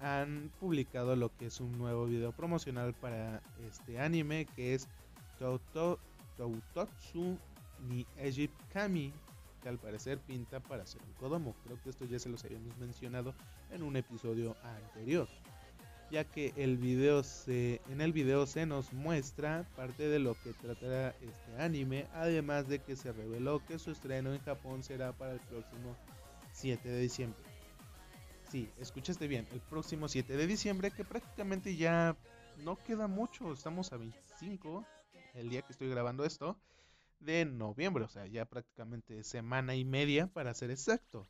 han 0.00 0.50
publicado 0.60 1.16
lo 1.16 1.34
que 1.36 1.46
es 1.46 1.60
un 1.60 1.72
nuevo 1.78 2.06
video 2.06 2.32
promocional 2.32 2.94
para 2.94 3.40
este 3.66 3.98
anime 3.98 4.46
que 4.56 4.74
es 4.74 4.88
Toutotsu 5.38 5.98
ni 7.88 8.06
Egypt 8.16 8.54
Kami 8.72 9.12
al 9.68 9.78
parecer 9.78 10.18
pinta 10.18 10.60
para 10.60 10.86
ser 10.86 11.02
un 11.02 11.12
Kodomo. 11.14 11.54
Creo 11.64 11.80
que 11.82 11.90
esto 11.90 12.04
ya 12.04 12.18
se 12.18 12.28
los 12.28 12.44
habíamos 12.44 12.76
mencionado 12.78 13.34
en 13.70 13.82
un 13.82 13.96
episodio 13.96 14.56
anterior. 14.62 15.28
Ya 16.10 16.24
que 16.24 16.52
el 16.56 16.76
video 16.76 17.24
se, 17.24 17.80
en 17.88 18.00
el 18.00 18.12
video 18.12 18.46
se 18.46 18.64
nos 18.64 18.92
muestra 18.92 19.66
parte 19.74 20.08
de 20.08 20.20
lo 20.20 20.34
que 20.34 20.52
tratará 20.52 21.10
este 21.20 21.62
anime, 21.62 22.06
además 22.14 22.68
de 22.68 22.78
que 22.78 22.94
se 22.94 23.12
reveló 23.12 23.64
que 23.66 23.78
su 23.78 23.90
estreno 23.90 24.32
en 24.32 24.40
Japón 24.40 24.84
será 24.84 25.12
para 25.12 25.32
el 25.32 25.40
próximo 25.40 25.96
7 26.52 26.88
de 26.88 27.00
diciembre. 27.00 27.40
Sí, 28.48 28.70
escuchaste 28.78 29.26
bien, 29.26 29.48
el 29.52 29.60
próximo 29.60 30.06
7 30.06 30.36
de 30.36 30.46
diciembre, 30.46 30.92
que 30.92 31.04
prácticamente 31.04 31.74
ya 31.74 32.16
no 32.64 32.76
queda 32.76 33.08
mucho, 33.08 33.52
estamos 33.52 33.92
a 33.92 33.96
25, 33.96 34.86
el 35.34 35.50
día 35.50 35.62
que 35.62 35.72
estoy 35.72 35.88
grabando 35.88 36.24
esto, 36.24 36.56
de 37.20 37.44
noviembre, 37.44 38.04
o 38.04 38.08
sea, 38.08 38.26
ya 38.26 38.46
prácticamente 38.46 39.22
semana 39.24 39.74
y 39.76 39.84
media 39.84 40.28
para 40.28 40.54
ser 40.54 40.70
exacto. 40.70 41.28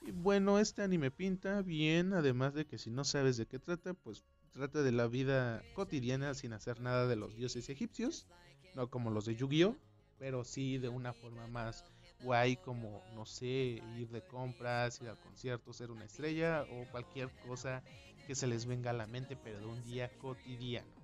Y 0.00 0.12
bueno, 0.12 0.58
este 0.58 0.82
anime 0.82 1.10
pinta 1.10 1.62
bien, 1.62 2.12
además 2.12 2.54
de 2.54 2.66
que 2.66 2.78
si 2.78 2.90
no 2.90 3.04
sabes 3.04 3.36
de 3.36 3.46
qué 3.46 3.58
trata, 3.58 3.94
pues 3.94 4.24
trata 4.52 4.82
de 4.82 4.92
la 4.92 5.06
vida 5.08 5.64
cotidiana 5.74 6.34
sin 6.34 6.52
hacer 6.52 6.80
nada 6.80 7.06
de 7.06 7.16
los 7.16 7.36
dioses 7.36 7.68
egipcios, 7.68 8.26
no 8.74 8.90
como 8.90 9.10
los 9.10 9.24
de 9.24 9.34
Yu-Gi-Oh, 9.36 9.76
pero 10.18 10.44
sí 10.44 10.78
de 10.78 10.88
una 10.88 11.12
forma 11.14 11.46
más 11.48 11.84
guay 12.20 12.56
como, 12.56 13.02
no 13.14 13.26
sé, 13.26 13.46
ir 13.46 14.08
de 14.10 14.22
compras, 14.22 15.00
ir 15.00 15.08
al 15.08 15.18
concierto, 15.18 15.72
ser 15.72 15.90
una 15.90 16.04
estrella 16.04 16.64
o 16.68 16.86
cualquier 16.90 17.30
cosa 17.38 17.82
que 18.26 18.34
se 18.34 18.46
les 18.46 18.66
venga 18.66 18.90
a 18.90 18.94
la 18.94 19.06
mente, 19.06 19.36
pero 19.36 19.60
de 19.60 19.66
un 19.66 19.82
día 19.82 20.10
cotidiano. 20.18 21.03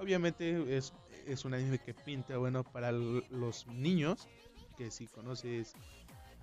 Obviamente 0.00 0.76
es, 0.78 0.94
es 1.26 1.44
un 1.44 1.52
anime 1.52 1.78
que 1.78 1.92
pinta 1.92 2.38
bueno 2.38 2.64
para 2.64 2.90
los 2.90 3.66
niños, 3.66 4.28
que 4.78 4.90
si 4.90 5.06
conoces 5.06 5.74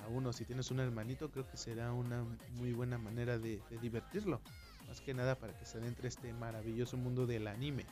a 0.03 0.07
uno, 0.09 0.31
si 0.31 0.45
tienes 0.45 0.69
un 0.69 0.79
hermanito, 0.79 1.31
creo 1.31 1.49
que 1.49 1.57
será 1.57 1.91
una 1.91 2.23
muy 2.51 2.71
buena 2.71 2.99
manera 2.99 3.39
de, 3.39 3.59
divertirlo. 3.81 4.41
Más 4.87 5.01
que 5.01 5.15
nada 5.15 5.33
para 5.33 5.57
que 5.57 5.65
se 5.65 5.79
adentre 5.79 6.07
este 6.07 6.31
maravilloso 6.33 6.97
mundo 6.97 7.25
del 7.25 7.47
anime. 7.47 7.85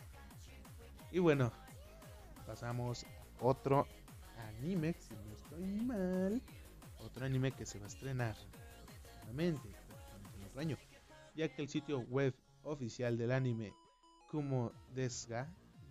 Y 1.12 1.18
bueno, 1.18 1.52
pasamos 2.46 3.04
a 3.04 3.44
otro 3.44 3.88
anime, 4.60 4.94
si 5.00 5.16
no 5.16 5.36
estoy 5.36 5.66
mal, 5.84 6.42
otro 7.00 7.26
anime 7.26 7.52
que 7.52 7.66
se 7.66 7.80
va 7.80 7.86
a 7.86 7.88
estrenar 7.88 8.36
nuevamente 9.24 9.68
en 10.38 10.44
otro 10.46 10.62
año, 10.62 10.78
ya 11.36 11.50
que 11.50 11.64
el 11.64 11.70
sitio 11.70 12.02
web 12.02 12.36
oficial 12.64 13.18
del 13.18 13.32
anime 13.32 13.74
Kumo 14.36 14.74
Desga 14.94 15.48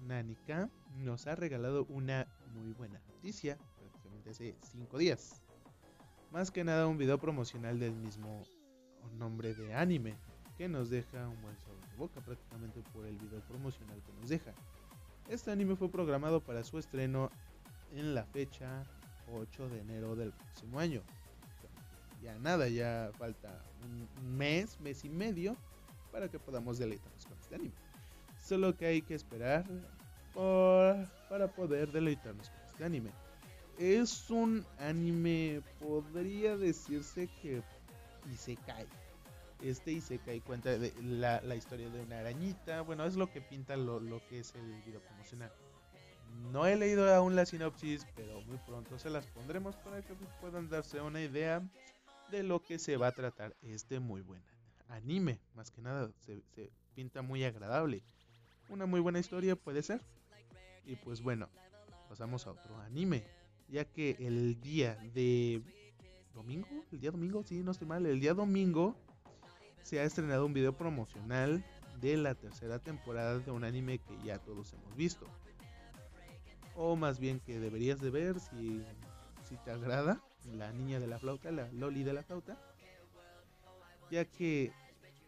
Nanika 0.06 0.68
nos 0.98 1.26
ha 1.26 1.34
regalado 1.34 1.86
una 1.88 2.26
muy 2.52 2.74
buena 2.74 3.00
noticia, 3.08 3.56
prácticamente 3.78 4.28
hace 4.28 4.54
5 4.60 4.98
días. 4.98 5.40
Más 6.30 6.50
que 6.50 6.62
nada 6.62 6.86
un 6.86 6.98
video 6.98 7.16
promocional 7.16 7.78
del 7.78 7.94
mismo 7.94 8.42
nombre 9.18 9.54
de 9.54 9.72
anime, 9.72 10.14
que 10.58 10.68
nos 10.68 10.90
deja 10.90 11.26
un 11.26 11.40
buen 11.40 11.56
sabor 11.56 11.80
de 11.88 11.96
boca 11.96 12.20
prácticamente 12.20 12.82
por 12.92 13.06
el 13.06 13.16
video 13.16 13.40
promocional 13.48 14.02
que 14.02 14.12
nos 14.20 14.28
deja. 14.28 14.52
Este 15.30 15.50
anime 15.50 15.74
fue 15.74 15.88
programado 15.88 16.44
para 16.44 16.64
su 16.64 16.78
estreno 16.78 17.30
en 17.92 18.14
la 18.14 18.26
fecha 18.26 18.82
8 19.32 19.70
de 19.70 19.80
enero 19.80 20.16
del 20.16 20.32
próximo 20.32 20.80
año. 20.80 21.00
Ya 22.22 22.38
nada, 22.40 22.68
ya 22.68 23.10
falta 23.16 23.64
un 23.84 24.36
mes, 24.36 24.78
mes 24.80 25.02
y 25.06 25.08
medio 25.08 25.56
para 26.12 26.28
que 26.28 26.38
podamos 26.38 26.76
deleitarnos 26.76 27.24
con 27.24 27.38
este 27.38 27.54
anime. 27.54 27.83
Solo 28.44 28.76
que 28.76 28.86
hay 28.86 29.02
que 29.02 29.14
esperar 29.14 29.64
para 30.34 31.48
poder 31.48 31.90
deleitarnos 31.90 32.50
con 32.50 32.60
este 32.66 32.84
anime. 32.84 33.10
Es 33.78 34.30
un 34.30 34.64
anime, 34.78 35.62
podría 35.80 36.56
decirse 36.56 37.28
que 37.40 37.62
Isekai. 38.32 38.86
Este 39.62 39.92
Isekai 39.92 40.40
cuenta 40.40 40.76
de 40.78 40.92
la, 41.02 41.56
historia 41.56 41.88
de 41.88 42.02
una 42.02 42.20
arañita. 42.20 42.82
Bueno, 42.82 43.04
es 43.04 43.16
lo 43.16 43.30
que 43.30 43.40
pinta 43.40 43.76
lo, 43.76 43.98
lo 43.98 44.20
que 44.28 44.40
es 44.40 44.54
el 44.54 44.82
video 44.82 45.00
promocional. 45.00 45.50
No 46.52 46.66
he 46.66 46.76
leído 46.76 47.12
aún 47.14 47.36
la 47.36 47.46
sinopsis, 47.46 48.06
pero 48.14 48.40
muy 48.42 48.58
pronto 48.58 48.98
se 48.98 49.08
las 49.08 49.26
pondremos 49.26 49.76
para 49.76 50.02
que 50.02 50.14
puedan 50.40 50.68
darse 50.68 51.00
una 51.00 51.22
idea 51.22 51.62
de 52.30 52.42
lo 52.42 52.60
que 52.62 52.78
se 52.78 52.96
va 52.96 53.08
a 53.08 53.12
tratar 53.12 53.54
este 53.62 54.00
muy 54.00 54.20
buen 54.20 54.42
anime. 54.88 55.40
Más 55.54 55.70
que 55.70 55.80
nada, 55.80 56.10
se, 56.20 56.42
pinta 56.94 57.22
muy 57.22 57.44
agradable. 57.44 58.02
Una 58.68 58.86
muy 58.86 59.00
buena 59.00 59.18
historia 59.18 59.56
puede 59.56 59.82
ser. 59.82 60.00
Y 60.86 60.96
pues 60.96 61.22
bueno, 61.22 61.48
pasamos 62.08 62.46
a 62.46 62.52
otro 62.52 62.78
anime. 62.80 63.24
Ya 63.68 63.84
que 63.84 64.16
el 64.20 64.60
día 64.60 64.96
de 65.14 65.62
domingo, 66.34 66.68
el 66.92 67.00
día 67.00 67.10
domingo, 67.10 67.42
sí, 67.42 67.62
no 67.62 67.70
estoy 67.70 67.86
mal, 67.86 68.04
el 68.06 68.20
día 68.20 68.34
domingo 68.34 68.96
se 69.82 70.00
ha 70.00 70.04
estrenado 70.04 70.46
un 70.46 70.52
video 70.52 70.76
promocional 70.76 71.64
de 72.00 72.16
la 72.16 72.34
tercera 72.34 72.78
temporada 72.78 73.38
de 73.38 73.50
un 73.50 73.64
anime 73.64 73.98
que 73.98 74.18
ya 74.22 74.38
todos 74.38 74.72
hemos 74.72 74.94
visto 74.96 75.26
o 76.76 76.96
más 76.96 77.18
bien 77.18 77.40
que 77.40 77.58
deberías 77.58 78.00
de 78.00 78.10
ver 78.10 78.40
si, 78.40 78.84
si 79.48 79.56
te 79.64 79.70
agrada 79.70 80.20
la 80.52 80.72
niña 80.72 81.00
de 81.00 81.06
la 81.06 81.18
flauta, 81.18 81.50
la 81.50 81.70
Loli 81.72 82.02
de 82.02 82.12
la 82.12 82.22
flauta, 82.22 82.58
ya 84.10 84.24
que 84.24 84.72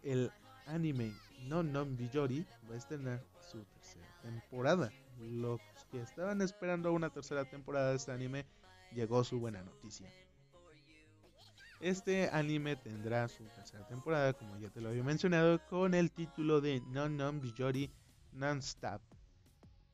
el 0.03 0.31
anime 0.67 1.13
No 1.45 1.63
Non 1.63 1.97
Bijori 1.97 2.47
va 2.69 2.75
a 2.75 2.79
estrenar 2.79 3.23
su 3.41 3.65
tercera 3.65 4.07
temporada. 4.23 4.91
Los 5.21 5.61
que 5.91 6.01
estaban 6.01 6.43
esperando 6.43 6.93
una 6.93 7.11
tercera 7.11 7.45
temporada 7.45 7.91
de 7.91 7.97
este 7.97 8.13
anime, 8.13 8.45
llegó 8.93 9.25
su 9.25 9.39
buena 9.39 9.63
noticia. 9.63 10.13
Este 11.81 12.29
anime 12.31 12.77
tendrá 12.77 13.29
su 13.29 13.45
tercera 13.45 13.87
temporada, 13.87 14.33
como 14.33 14.59
ya 14.59 14.71
te 14.71 14.81
lo 14.81 14.89
había 14.89 15.03
mencionado, 15.03 15.61
con 15.69 15.95
el 15.95 16.11
título 16.11 16.61
de 16.61 16.81
Non 16.89 17.17
Non 17.17 17.41
Bijori 17.41 17.91
Non-Stop 18.33 19.03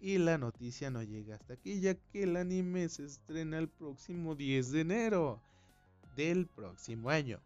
y 0.02 0.18
la 0.18 0.36
noticia 0.36 0.90
no 0.90 1.02
llega 1.04 1.36
hasta 1.36 1.54
aquí, 1.54 1.80
ya 1.80 1.94
que 1.94 2.24
el 2.24 2.36
anime 2.36 2.88
se 2.88 3.04
estrena 3.04 3.58
el 3.58 3.68
próximo 3.68 4.34
10 4.34 4.72
de 4.72 4.80
enero 4.80 5.40
del 6.16 6.46
próximo 6.48 7.08
año. 7.08 7.38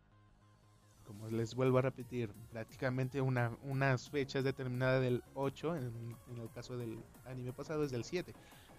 Como 1.06 1.28
les 1.28 1.54
vuelvo 1.54 1.78
a 1.78 1.82
repetir, 1.82 2.32
prácticamente 2.50 3.20
una, 3.20 3.56
unas 3.62 4.10
fechas 4.10 4.42
determinadas 4.42 5.00
del 5.00 5.22
8, 5.34 5.76
en, 5.76 6.16
el 6.40 6.50
caso 6.52 6.76
del 6.76 6.98
anime 7.24 7.52
pasado 7.52 7.84
es 7.84 7.92
del 7.92 8.04
7, 8.04 8.34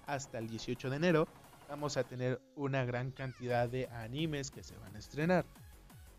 hasta 0.08 0.38
el 0.38 0.50
18 0.50 0.90
de 0.90 0.96
enero, 0.96 1.28
vamos 1.70 1.96
a 1.96 2.04
tener 2.04 2.42
una 2.56 2.84
gran 2.86 3.12
cantidad 3.12 3.70
de 3.70 3.88
animes 3.88 4.52
que 4.52 4.64
se 4.64 4.78
van 4.78 4.96
a 4.96 5.00
estrenar. 5.00 5.46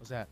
O 0.00 0.04
sea, 0.04 0.28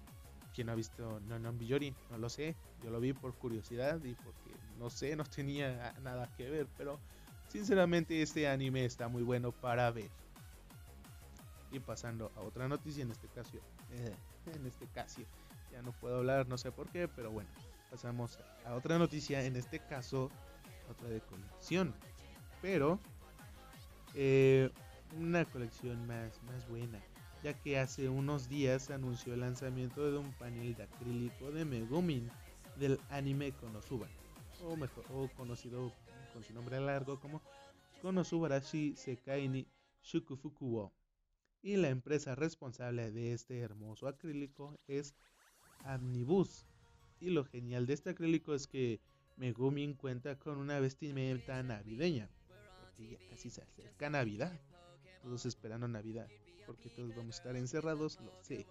quien 0.55 0.69
no 0.69 0.73
ha 0.73 0.77
visto 0.77 1.21
No 1.29 1.39
No 1.39 1.53
Biyori, 1.53 1.95
no 2.11 2.19
lo 2.19 2.31
sé, 2.31 2.57
yo 2.83 2.91
lo 2.91 2.99
vi 2.99 3.13
por 3.13 3.35
curiosidad 3.35 4.03
y 4.03 4.15
porque 4.15 4.55
no 4.79 4.89
sé, 4.89 5.15
no 5.15 5.25
tenía 5.25 5.95
nada 6.03 6.31
que 6.37 6.49
ver, 6.49 6.67
pero 6.77 6.99
sinceramente 7.49 8.23
este 8.23 8.49
anime 8.49 8.85
está 8.85 9.09
muy 9.09 9.23
bueno 9.23 9.53
para 9.53 9.91
ver. 9.91 10.11
Y 11.71 11.81
pasando 11.81 12.33
a 12.37 12.41
otra 12.41 12.69
noticia, 12.69 13.03
en 13.03 13.11
este 13.11 13.29
caso, 13.29 13.59
eh, 13.91 14.15
en 14.55 14.67
este 14.67 14.87
caso, 14.87 15.21
ya 15.77 15.83
no 15.83 15.93
puedo 15.93 16.17
hablar, 16.17 16.49
no 16.49 16.57
sé 16.57 16.73
por 16.73 16.89
qué, 16.89 17.07
pero 17.07 17.31
bueno, 17.31 17.51
pasamos 17.91 18.39
a 18.65 18.75
otra 18.75 18.99
noticia, 18.99 19.45
en 19.45 19.57
este 19.57 19.79
caso, 19.79 20.31
otra 20.91 21.11
de 21.11 21.21
colección, 21.21 21.95
pero 22.63 22.99
eh, 24.15 24.71
una 25.19 25.45
colección 25.45 26.07
más, 26.07 26.43
más 26.45 26.67
buena, 26.71 26.99
ya 27.43 27.53
que 27.53 27.79
hace 27.79 28.09
unos 28.09 28.49
días 28.49 28.91
anunció 28.91 29.35
el 29.35 29.41
lanzamiento 29.41 30.11
de 30.11 30.17
un 30.17 30.33
panel 30.33 30.75
de 30.75 30.85
acrílico 30.85 31.51
de 31.51 31.67
Megumin 31.67 32.31
del 32.77 32.99
anime 33.11 33.53
Konosuba 33.53 34.09
o 34.65 34.77
mejor, 34.77 35.05
o 35.13 35.29
conocido 35.37 35.93
con 36.33 36.43
su 36.43 36.55
nombre 36.55 36.81
largo 36.81 37.21
como 37.21 37.43
Konosubarashi 38.01 38.97
Sekai 38.97 39.49
ni 39.49 39.69
Y 41.63 41.77
la 41.77 41.91
empresa 41.91 42.35
responsable 42.35 43.13
de 43.13 43.35
este 43.35 43.59
hermoso 43.59 44.09
acrílico 44.09 44.79
es 44.87 45.15
Y 47.21 47.31
lo 47.31 47.45
genial 47.45 47.87
de 47.87 47.95
este 47.95 48.11
acrílico 48.11 48.55
es 48.55 48.67
que 48.67 49.01
Megumin 49.37 49.95
cuenta 49.95 50.39
con 50.39 50.59
una 50.59 50.81
vestimenta 50.81 51.63
navideña. 51.63 52.29
Porque 52.81 53.09
ya 53.09 53.19
casi 53.31 53.51
se 53.51 53.63
acerca 53.63 54.11
Navidad. 54.11 54.59
Todos 55.23 55.47
esperando 55.47 55.89
Navidad. 55.89 56.29
Porque 56.67 56.89
todos 56.91 57.15
vamos 57.15 57.37
a 57.37 57.39
estar 57.39 57.57
encerrados, 57.57 58.19
lo 58.21 58.33
sé. 58.43 58.67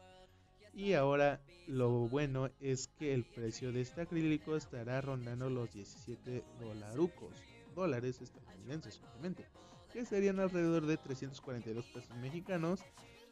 Y 0.73 0.93
ahora 0.93 1.41
lo 1.67 2.09
bueno 2.09 2.49
es 2.59 2.87
que 2.99 3.13
el 3.13 3.23
precio 3.23 3.71
de 3.71 3.81
este 3.81 4.01
acrílico 4.01 4.57
estará 4.57 4.99
rondando 4.99 5.49
los 5.49 5.71
17 5.71 6.43
dolarucos, 6.59 7.33
dólares 7.73 8.21
estadounidenses 8.21 8.99
obviamente, 8.99 9.45
que 9.93 10.05
serían 10.05 10.41
alrededor 10.41 10.85
de 10.85 10.97
342 10.97 11.85
pesos 11.85 12.17
mexicanos, 12.17 12.81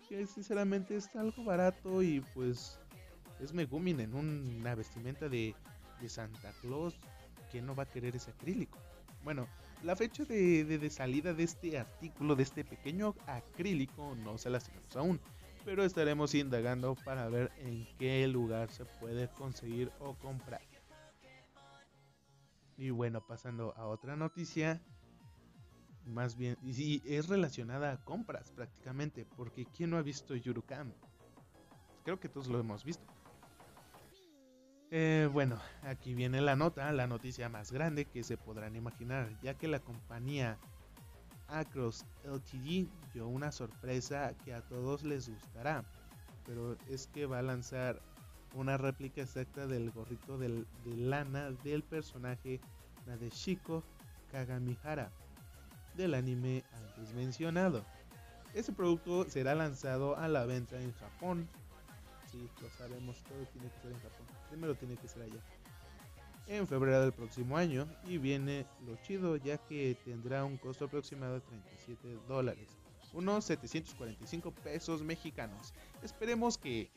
que 0.07 0.25
sinceramente 0.25 0.95
es 0.95 1.13
algo 1.17 1.43
barato 1.43 2.01
y 2.01 2.21
pues 2.33 2.79
es 3.43 3.53
Megumin 3.53 3.99
en 3.99 4.13
una 4.13 4.75
vestimenta 4.75 5.29
de, 5.29 5.55
Santa 6.07 6.51
Claus, 6.61 6.99
que 7.51 7.61
no 7.61 7.75
va 7.75 7.83
a 7.83 7.89
querer 7.89 8.15
ese 8.15 8.31
acrílico? 8.31 8.77
Bueno, 9.23 9.47
la 9.83 9.95
fecha 9.95 10.25
de, 10.25 10.89
salida 10.89 11.33
de 11.33 11.43
este 11.43 11.77
artículo, 11.77 12.35
de 12.35 12.43
este 12.43 12.65
pequeño 12.65 13.15
acrílico, 13.25 14.15
no 14.15 14.37
se 14.37 14.49
la 14.49 14.59
tenemos 14.59 14.95
aún 14.95 15.19
pero 15.65 15.83
estaremos 15.83 16.35
indagando 16.35 16.95
para 17.05 17.29
ver 17.29 17.51
en 17.59 17.87
qué 17.97 18.27
lugar 18.27 18.69
se 18.69 18.85
puede 18.85 19.29
conseguir 19.29 19.91
o 19.99 20.13
comprar. 20.15 20.61
Y 22.77 22.89
bueno, 22.89 23.21
pasando 23.25 23.73
a 23.77 23.87
otra 23.87 24.15
noticia, 24.15 24.81
más 26.05 26.35
bien, 26.35 26.57
y 26.63 27.01
es 27.05 27.29
relacionada 27.29 27.93
a 27.93 28.03
compras 28.03 28.51
prácticamente, 28.51 29.25
porque 29.37 29.65
¿quién 29.65 29.91
no 29.91 29.97
ha 29.97 30.01
visto 30.01 30.35
Yurukam? 30.35 30.91
Creo 32.03 32.19
que 32.19 32.27
todos 32.27 32.47
lo 32.47 32.59
hemos 32.59 32.83
visto. 32.83 33.12
Eh, 34.95 35.27
bueno, 35.33 35.59
aquí 35.81 36.13
viene 36.13 36.39
la 36.39 36.55
nota, 36.55 36.91
la 36.91 37.07
noticia 37.07 37.49
más 37.49 37.71
grande 37.71 38.05
que 38.05 38.23
se 38.23 38.37
podrán 38.37 38.75
imaginar, 38.75 39.27
ya 39.41 39.55
que 39.55 39.67
la 39.67 39.79
compañía 39.79 40.59
Acros 41.47 42.05
LTD 42.23 42.87
dio 43.11 43.27
una 43.27 43.51
sorpresa 43.51 44.35
que 44.45 44.53
a 44.53 44.61
todos 44.61 45.01
les 45.03 45.27
gustará, 45.27 45.83
pero 46.45 46.77
es 46.87 47.07
que 47.07 47.25
va 47.25 47.39
a 47.39 47.41
lanzar 47.41 48.03
una 48.53 48.77
réplica 48.77 49.23
exacta 49.23 49.65
del 49.65 49.89
gorrito 49.89 50.37
de 50.37 50.63
lana 50.85 51.49
del 51.63 51.81
personaje 51.81 52.61
Nadeshiko 53.07 53.83
Kagamihara 54.31 55.11
del 55.97 56.13
anime 56.13 56.63
antes 56.71 57.15
mencionado. 57.15 57.83
Este 58.53 58.71
producto 58.71 59.27
será 59.27 59.55
lanzado 59.55 60.15
a 60.17 60.27
la 60.27 60.45
venta 60.45 60.79
en 60.79 60.93
Japón. 60.93 61.49
Sí, 62.33 62.49
lo 62.63 62.69
sabemos, 62.71 63.23
todo 63.25 63.45
tiene 63.53 63.69
que 63.69 63.79
ser 63.79 63.91
en 63.91 63.99
Japón. 63.99 64.25
Primero 64.49 64.73
tiene 64.73 64.97
que 64.97 65.07
ser 65.07 65.21
allá 65.21 65.39
en 66.47 66.67
febrero 66.67 67.01
del 67.01 67.13
próximo 67.13 67.57
año 67.57 67.87
y 68.05 68.17
viene 68.17 68.65
lo 68.87 68.95
chido 69.03 69.37
ya 69.37 69.59
que 69.59 69.95
tendrá 70.03 70.43
un 70.43 70.57
costo 70.57 70.85
aproximado 70.85 71.35
de 71.35 71.41
37 71.41 72.17
dólares, 72.27 72.67
unos 73.13 73.45
745 73.45 74.51
pesos 74.51 75.03
mexicanos. 75.03 75.75
Esperemos 76.01 76.57
que 76.57 76.89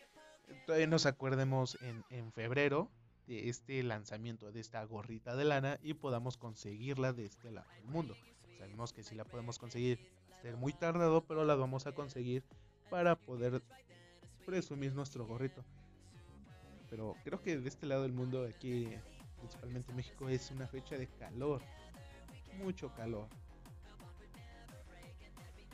todavía 0.65 0.87
nos 0.87 1.05
acuerdemos 1.05 1.77
en, 1.83 2.03
en 2.09 2.33
febrero 2.33 2.91
de 3.27 3.51
este 3.51 3.83
lanzamiento 3.83 4.51
de 4.53 4.61
esta 4.61 4.83
gorrita 4.85 5.37
de 5.37 5.45
lana 5.45 5.79
y 5.83 5.93
podamos 5.93 6.39
conseguirla 6.39 7.13
de 7.13 7.27
este 7.27 7.51
lado 7.51 7.69
del 7.77 7.89
mundo. 7.89 8.17
Sabemos 8.59 8.95
que 8.95 9.03
si 9.03 9.15
la 9.15 9.27
podemos 9.27 9.59
conseguir, 9.59 9.99
ser 10.41 10.57
muy 10.57 10.73
tardado, 10.73 11.25
pero 11.27 11.45
la 11.45 11.57
vamos 11.57 11.87
a 11.87 11.93
conseguir 11.93 12.43
para 12.89 13.17
poder 13.17 13.63
presumir 14.47 14.95
nuestro 14.95 15.27
gorrito. 15.27 15.63
Pero 16.89 17.17
creo 17.25 17.43
que 17.43 17.59
de 17.59 17.69
este 17.69 17.85
lado 17.85 18.05
del 18.05 18.13
mundo 18.13 18.47
aquí 18.49 18.89
principalmente 19.39 19.93
México, 19.93 20.29
es 20.29 20.51
una 20.51 20.67
fecha 20.67 20.97
de 20.97 21.07
calor, 21.07 21.63
mucho 22.59 22.93
calor. 22.95 23.29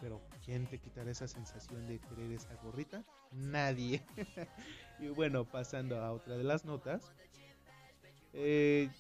Pero 0.01 0.21
¿quién 0.45 0.67
te 0.67 0.79
quitará 0.79 1.11
esa 1.11 1.29
sensación 1.29 1.87
de 1.87 2.01
querer 2.01 2.33
esa 2.33 2.55
gorrita? 2.57 3.05
Nadie. 3.31 4.03
y 4.99 5.09
bueno, 5.09 5.45
pasando 5.45 6.01
a 6.01 6.13
otra 6.13 6.37
de 6.37 6.45
las 6.45 6.65
notas, 6.65 7.13
eh, 8.33 8.91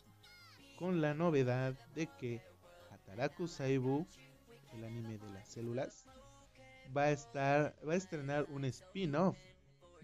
con 0.78 1.00
la 1.00 1.12
novedad 1.14 1.74
de 1.94 2.06
que 2.18 2.40
Hataraku 2.92 3.48
Saibu, 3.48 4.06
el 4.74 4.84
anime 4.84 5.18
de 5.18 5.30
las 5.30 5.48
células, 5.48 6.06
va 6.96 7.04
a 7.04 7.10
estar, 7.10 7.74
va 7.86 7.94
a 7.94 7.96
estrenar 7.96 8.46
un 8.48 8.64
spin-off. 8.64 9.36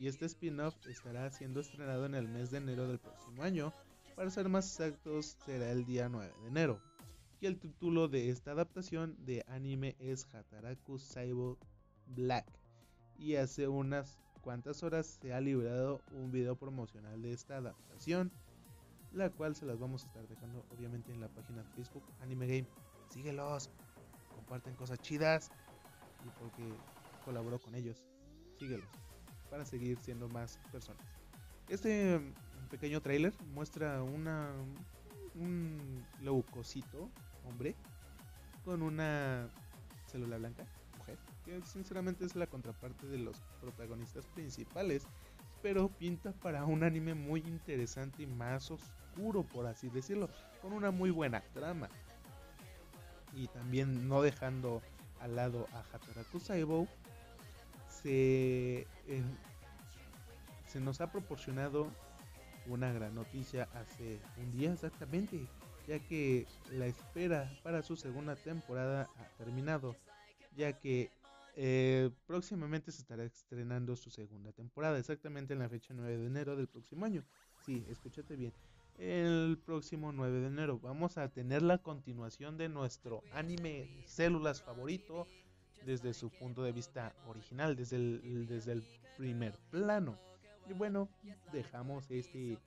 Y 0.00 0.06
este 0.06 0.26
spin-off 0.26 0.74
estará 0.86 1.28
siendo 1.30 1.60
estrenado 1.60 2.06
en 2.06 2.14
el 2.14 2.28
mes 2.28 2.50
de 2.50 2.58
enero 2.58 2.86
del 2.86 3.00
próximo 3.00 3.42
año 3.42 3.72
para 4.14 4.30
ser 4.30 4.48
más 4.48 4.66
exactos, 4.66 5.36
será 5.44 5.70
el 5.70 5.84
día 5.84 6.08
9 6.08 6.32
de 6.42 6.48
enero. 6.48 6.80
Y 7.40 7.46
el 7.46 7.58
título 7.58 8.08
de 8.08 8.30
esta 8.30 8.52
adaptación 8.52 9.16
de 9.24 9.44
anime 9.48 9.96
es 9.98 10.26
Hataraku 10.32 10.98
Saibo 10.98 11.58
Black. 12.06 12.46
Y 13.18 13.36
hace 13.36 13.66
unas 13.66 14.18
cuantas 14.40 14.82
horas 14.82 15.18
se 15.20 15.32
ha 15.32 15.40
liberado 15.40 16.00
un 16.12 16.30
video 16.30 16.56
promocional 16.56 17.20
de 17.20 17.32
esta 17.32 17.56
adaptación, 17.56 18.32
la 19.12 19.30
cual 19.30 19.56
se 19.56 19.66
las 19.66 19.78
vamos 19.78 20.04
a 20.04 20.06
estar 20.06 20.28
dejando 20.28 20.64
obviamente 20.70 21.12
en 21.12 21.20
la 21.20 21.28
página 21.28 21.62
de 21.62 21.70
Facebook 21.70 22.04
Anime 22.20 22.46
Game. 22.46 22.68
Síguelos, 23.10 23.70
comparten 24.34 24.74
cosas 24.74 25.00
chidas 25.00 25.50
y 26.24 26.28
porque 26.40 26.72
colaboró 27.24 27.58
con 27.58 27.74
ellos, 27.74 28.04
síguelos 28.58 29.07
para 29.50 29.64
seguir 29.64 29.98
siendo 29.98 30.28
más 30.28 30.58
personas. 30.70 31.02
Este 31.68 32.20
pequeño 32.70 33.00
trailer 33.00 33.32
muestra 33.54 34.02
una 34.02 34.50
un 35.34 36.04
leucocito 36.20 37.10
hombre 37.46 37.74
con 38.64 38.82
una 38.82 39.48
célula 40.06 40.36
blanca 40.36 40.64
mujer 40.98 41.18
que 41.44 41.62
sinceramente 41.62 42.24
es 42.24 42.34
la 42.34 42.46
contraparte 42.46 43.06
de 43.06 43.18
los 43.18 43.40
protagonistas 43.60 44.26
principales 44.26 45.06
pero 45.62 45.88
pinta 45.88 46.32
para 46.32 46.64
un 46.64 46.82
anime 46.82 47.14
muy 47.14 47.40
interesante 47.40 48.24
y 48.24 48.26
más 48.26 48.70
oscuro 48.70 49.44
por 49.44 49.66
así 49.66 49.88
decirlo 49.88 50.28
con 50.60 50.72
una 50.72 50.90
muy 50.90 51.10
buena 51.10 51.40
trama 51.54 51.88
y 53.34 53.46
también 53.48 54.08
no 54.08 54.22
dejando 54.22 54.82
al 55.20 55.36
lado 55.36 55.66
a 55.72 55.80
Hataraku 55.80 56.40
Saibou 56.40 56.88
se, 58.02 58.86
eh, 59.06 59.22
se 60.66 60.80
nos 60.80 61.00
ha 61.00 61.10
proporcionado 61.10 61.90
una 62.66 62.92
gran 62.92 63.14
noticia 63.14 63.68
hace 63.74 64.20
un 64.36 64.52
día 64.52 64.72
exactamente, 64.72 65.46
ya 65.86 65.98
que 65.98 66.46
la 66.72 66.86
espera 66.86 67.50
para 67.62 67.82
su 67.82 67.96
segunda 67.96 68.36
temporada 68.36 69.08
ha 69.18 69.36
terminado, 69.38 69.96
ya 70.56 70.78
que 70.78 71.10
eh, 71.56 72.10
próximamente 72.26 72.92
se 72.92 73.00
estará 73.00 73.24
estrenando 73.24 73.96
su 73.96 74.10
segunda 74.10 74.52
temporada, 74.52 74.98
exactamente 74.98 75.54
en 75.54 75.60
la 75.60 75.68
fecha 75.68 75.94
9 75.94 76.18
de 76.18 76.26
enero 76.26 76.56
del 76.56 76.68
próximo 76.68 77.04
año. 77.04 77.24
Sí, 77.64 77.84
escúchate 77.88 78.36
bien. 78.36 78.52
El 78.98 79.58
próximo 79.64 80.12
9 80.12 80.40
de 80.40 80.46
enero 80.48 80.78
vamos 80.78 81.18
a 81.18 81.28
tener 81.28 81.62
la 81.62 81.78
continuación 81.78 82.58
de 82.58 82.68
nuestro 82.68 83.22
anime 83.32 83.88
Células 84.06 84.62
favorito 84.62 85.26
desde 85.88 86.12
su 86.12 86.28
punto 86.28 86.62
de 86.62 86.72
vista 86.72 87.14
original, 87.26 87.74
desde 87.74 87.96
el, 87.96 88.46
desde 88.46 88.72
el 88.72 88.84
primer 89.16 89.54
plano. 89.70 90.18
Y 90.68 90.74
bueno, 90.74 91.08
dejamos 91.50 92.10
este, 92.10 92.58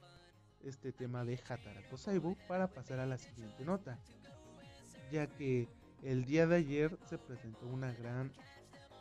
este 0.64 0.92
tema 0.92 1.24
de 1.24 1.36
Hataraku 1.48 1.98
Saibu 1.98 2.36
para 2.48 2.66
pasar 2.66 3.00
a 3.00 3.06
la 3.06 3.20
siguiente 3.20 3.64
nota. 3.64 4.00
Ya 5.12 5.28
que 5.28 5.68
el 6.02 6.26
día 6.26 6.48
de 6.48 6.56
ayer 6.56 6.98
se 7.06 7.20
presentó 7.20 7.68
una 7.68 7.94
gran, 7.94 8.32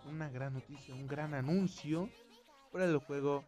una 0.06 0.28
gran 0.28 0.52
noticia, 0.52 0.94
un 0.94 1.06
gran 1.06 1.32
anuncio 1.32 2.10
para 2.72 2.84
el 2.84 2.98
juego 2.98 3.42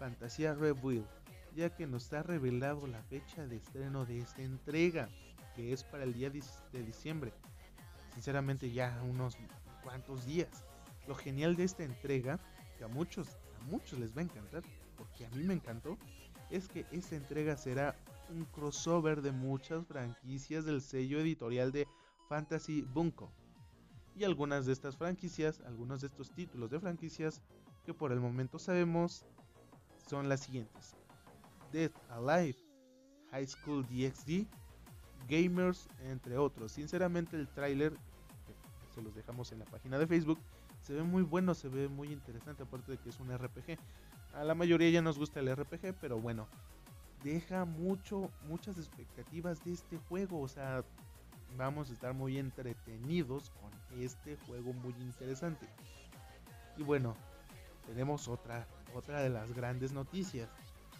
Fantasía 0.00 0.54
Rebuild, 0.54 1.06
ya 1.54 1.70
que 1.70 1.86
nos 1.86 2.12
ha 2.12 2.24
revelado 2.24 2.88
la 2.88 3.00
fecha 3.04 3.46
de 3.46 3.58
estreno 3.58 4.04
de 4.04 4.18
esta 4.18 4.42
entrega, 4.42 5.08
que 5.54 5.72
es 5.72 5.84
para 5.84 6.02
el 6.02 6.14
día 6.14 6.30
de 6.30 6.82
diciembre. 6.82 7.32
Sinceramente 8.12 8.72
ya 8.72 9.00
unos 9.08 9.36
cuantos 9.86 10.26
días. 10.26 10.64
Lo 11.06 11.14
genial 11.14 11.54
de 11.54 11.62
esta 11.62 11.84
entrega, 11.84 12.40
que 12.76 12.82
a 12.82 12.88
muchos, 12.88 13.28
a 13.60 13.64
muchos 13.70 14.00
les 14.00 14.16
va 14.16 14.20
a 14.20 14.24
encantar, 14.24 14.64
porque 14.96 15.24
a 15.24 15.30
mí 15.30 15.44
me 15.44 15.54
encantó, 15.54 15.96
es 16.50 16.66
que 16.66 16.84
esta 16.90 17.14
entrega 17.14 17.56
será 17.56 17.96
un 18.28 18.44
crossover 18.46 19.22
de 19.22 19.30
muchas 19.30 19.86
franquicias 19.86 20.64
del 20.64 20.82
sello 20.82 21.20
editorial 21.20 21.70
de 21.70 21.86
Fantasy 22.28 22.82
Bunko. 22.82 23.30
Y 24.16 24.24
algunas 24.24 24.66
de 24.66 24.72
estas 24.72 24.96
franquicias, 24.96 25.60
algunos 25.60 26.00
de 26.00 26.08
estos 26.08 26.32
títulos 26.32 26.70
de 26.70 26.80
franquicias 26.80 27.40
que 27.84 27.94
por 27.94 28.10
el 28.10 28.18
momento 28.18 28.58
sabemos 28.58 29.24
son 30.08 30.28
las 30.28 30.40
siguientes. 30.40 30.96
Dead 31.70 31.92
Alive, 32.08 32.56
High 33.30 33.46
School 33.46 33.86
DxD, 33.86 34.48
Gamers, 35.28 35.88
entre 36.00 36.38
otros. 36.38 36.72
Sinceramente 36.72 37.36
el 37.36 37.46
tráiler, 37.46 37.96
los 39.00 39.14
dejamos 39.14 39.52
en 39.52 39.60
la 39.60 39.64
página 39.64 39.98
de 39.98 40.06
Facebook. 40.06 40.38
Se 40.80 40.94
ve 40.94 41.02
muy 41.02 41.22
bueno, 41.22 41.54
se 41.54 41.68
ve 41.68 41.88
muy 41.88 42.12
interesante, 42.12 42.62
aparte 42.62 42.92
de 42.92 42.98
que 42.98 43.10
es 43.10 43.20
un 43.20 43.36
RPG. 43.36 43.78
A 44.34 44.44
la 44.44 44.54
mayoría 44.54 44.90
ya 44.90 45.02
nos 45.02 45.18
gusta 45.18 45.40
el 45.40 45.54
RPG, 45.54 45.94
pero 46.00 46.18
bueno, 46.18 46.46
deja 47.22 47.64
mucho, 47.64 48.30
muchas 48.48 48.78
expectativas 48.78 49.64
de 49.64 49.72
este 49.72 49.98
juego. 50.08 50.40
O 50.40 50.48
sea, 50.48 50.84
vamos 51.56 51.90
a 51.90 51.92
estar 51.92 52.14
muy 52.14 52.38
entretenidos 52.38 53.50
con 53.50 53.70
este 54.00 54.36
juego 54.46 54.72
muy 54.72 54.94
interesante. 55.00 55.66
Y 56.76 56.82
bueno, 56.82 57.16
tenemos 57.86 58.28
otra, 58.28 58.66
otra 58.94 59.20
de 59.20 59.30
las 59.30 59.52
grandes 59.52 59.92
noticias, 59.92 60.48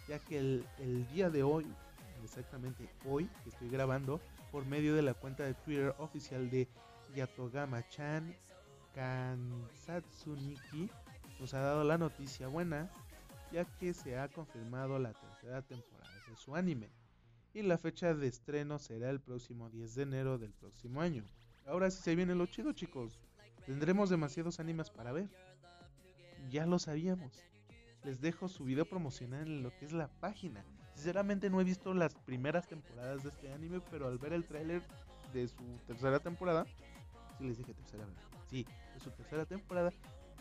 ya 0.08 0.18
que 0.18 0.38
el, 0.38 0.66
el 0.78 1.06
día 1.08 1.30
de 1.30 1.42
hoy, 1.42 1.66
exactamente 2.24 2.88
hoy 3.04 3.28
que 3.42 3.50
estoy 3.50 3.68
grabando, 3.68 4.20
por 4.50 4.64
medio 4.64 4.94
de 4.94 5.02
la 5.02 5.14
cuenta 5.14 5.44
de 5.44 5.54
Twitter 5.54 5.94
oficial 5.98 6.48
de 6.48 6.68
Yatogama-chan 7.16 8.36
Kansatsuniki, 8.94 10.90
nos 11.40 11.54
ha 11.54 11.60
dado 11.60 11.82
la 11.82 11.96
noticia 11.96 12.48
buena, 12.48 12.90
ya 13.50 13.64
que 13.64 13.94
se 13.94 14.18
ha 14.18 14.28
confirmado 14.28 14.98
la 14.98 15.14
tercera 15.14 15.62
temporada 15.62 16.12
de 16.28 16.36
su 16.36 16.54
anime. 16.54 16.90
Y 17.54 17.62
la 17.62 17.78
fecha 17.78 18.12
de 18.14 18.26
estreno 18.26 18.78
será 18.78 19.08
el 19.08 19.20
próximo 19.20 19.70
10 19.70 19.94
de 19.94 20.02
enero 20.02 20.38
del 20.38 20.52
próximo 20.52 21.00
año. 21.00 21.24
Ahora 21.66 21.90
sí 21.90 22.02
se 22.02 22.14
viene 22.14 22.34
lo 22.34 22.44
chido, 22.46 22.72
chicos. 22.72 23.18
Tendremos 23.64 24.10
demasiados 24.10 24.60
animes 24.60 24.90
para 24.90 25.12
ver. 25.12 25.30
Ya 26.50 26.66
lo 26.66 26.78
sabíamos. 26.78 27.42
Les 28.04 28.20
dejo 28.20 28.48
su 28.48 28.64
video 28.64 28.84
promocional 28.84 29.46
en 29.46 29.62
lo 29.62 29.70
que 29.78 29.86
es 29.86 29.92
la 29.92 30.08
página. 30.20 30.64
Sinceramente 30.94 31.48
no 31.48 31.60
he 31.60 31.64
visto 31.64 31.92
las 31.94 32.14
primeras 32.14 32.68
temporadas 32.68 33.22
de 33.22 33.30
este 33.30 33.52
anime, 33.52 33.80
pero 33.90 34.06
al 34.06 34.18
ver 34.18 34.34
el 34.34 34.44
tráiler 34.44 34.82
de 35.32 35.48
su 35.48 35.64
tercera 35.86 36.20
temporada, 36.20 36.66
sí 37.38 37.44
les 37.44 37.58
dije 37.58 37.74
tercera, 37.74 38.06
sí, 38.48 38.66
de 38.94 39.00
su 39.00 39.10
tercera 39.10 39.44
temporada, 39.44 39.92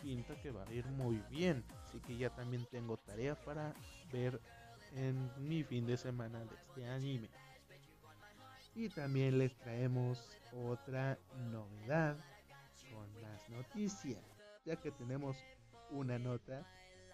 pinta 0.02 0.40
que 0.40 0.50
va 0.50 0.64
a 0.64 0.72
ir 0.72 0.86
muy 0.86 1.22
bien. 1.30 1.64
Así 1.84 2.00
que 2.00 2.16
ya 2.16 2.30
también 2.30 2.66
tengo 2.66 2.96
tarea 2.96 3.34
para 3.34 3.74
ver 4.12 4.40
en 4.94 5.30
mi 5.38 5.62
fin 5.64 5.86
de 5.86 5.96
semana 5.96 6.38
de 6.40 6.54
este 6.54 6.88
anime. 6.88 7.28
Y 8.74 8.88
también 8.90 9.38
les 9.38 9.56
traemos 9.56 10.38
otra 10.52 11.18
novedad 11.50 12.16
con 12.92 13.22
las 13.22 13.48
noticias, 13.48 14.22
ya 14.64 14.76
que 14.76 14.90
tenemos 14.90 15.36
una 15.90 16.18
nota 16.18 16.66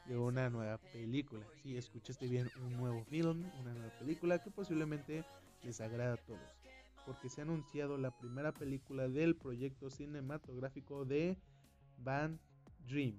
de 0.06 0.18
una 0.18 0.50
nueva 0.50 0.78
película. 0.78 1.46
Si 1.62 1.76
escuchaste 1.76 2.26
bien, 2.26 2.50
un 2.56 2.76
nuevo 2.76 3.04
film, 3.04 3.48
una 3.60 3.72
nueva 3.72 3.96
película 3.98 4.42
que 4.42 4.50
posiblemente 4.50 5.24
les 5.62 5.80
agrada 5.80 6.14
a 6.14 6.16
todos. 6.16 6.61
Porque 7.04 7.28
se 7.28 7.40
ha 7.40 7.44
anunciado 7.44 7.98
la 7.98 8.10
primera 8.10 8.52
película 8.52 9.08
del 9.08 9.34
proyecto 9.36 9.90
cinematográfico 9.90 11.04
de 11.04 11.36
Band 11.98 12.38
Dream, 12.86 13.16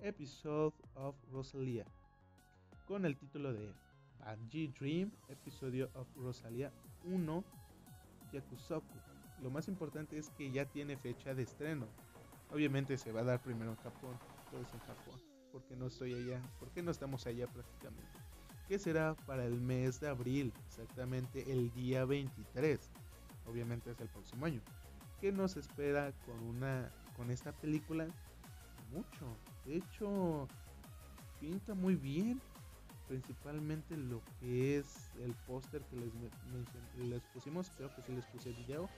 Episode 0.00 0.74
of 0.94 1.14
Rosalia, 1.30 1.86
con 2.86 3.04
el 3.04 3.16
título 3.16 3.52
de 3.52 3.72
Banji 4.20 4.68
Dream, 4.68 5.10
Episodio 5.28 5.90
of 5.94 6.08
Rosalia 6.16 6.72
1, 7.04 7.44
Yakusoku. 8.32 8.98
Lo 9.42 9.50
más 9.50 9.68
importante 9.68 10.18
es 10.18 10.30
que 10.30 10.50
ya 10.50 10.64
tiene 10.64 10.96
fecha 10.96 11.34
de 11.34 11.42
estreno. 11.42 11.86
Obviamente 12.50 12.96
se 12.96 13.12
va 13.12 13.20
a 13.20 13.24
dar 13.24 13.42
primero 13.42 13.72
en 13.72 13.76
Japón, 13.76 14.16
todo 14.50 14.62
es 14.62 14.72
en 14.72 14.80
Japón 14.80 15.36
porque 15.56 15.74
no 15.74 15.86
estoy 15.86 16.12
allá, 16.12 16.42
porque 16.60 16.82
no 16.82 16.90
estamos 16.90 17.26
allá 17.26 17.46
prácticamente. 17.46 18.25
Que 18.68 18.78
será 18.78 19.14
para 19.26 19.44
el 19.44 19.60
mes 19.60 20.00
de 20.00 20.08
abril, 20.08 20.52
exactamente 20.66 21.50
el 21.52 21.72
día 21.72 22.04
23. 22.04 22.80
Obviamente 23.46 23.90
es 23.92 24.00
el 24.00 24.08
próximo 24.08 24.46
año. 24.46 24.60
¿Qué 25.20 25.30
nos 25.30 25.56
espera 25.56 26.12
con 26.26 26.42
una 26.42 26.90
con 27.16 27.30
esta 27.30 27.52
película? 27.52 28.06
Mucho. 28.92 29.36
De 29.64 29.76
hecho, 29.76 30.48
pinta 31.40 31.74
muy 31.74 31.94
bien. 31.94 32.40
Principalmente 33.06 33.96
lo 33.96 34.20
que 34.40 34.78
es 34.78 35.10
el 35.22 35.32
póster 35.46 35.80
que 35.82 35.96
les, 35.96 37.08
les 37.08 37.22
pusimos. 37.32 37.70
Creo 37.76 37.94
que 37.94 38.02
sí 38.02 38.12
les 38.12 38.26
puse 38.26 38.48
el 38.48 38.56
video. 38.56 38.88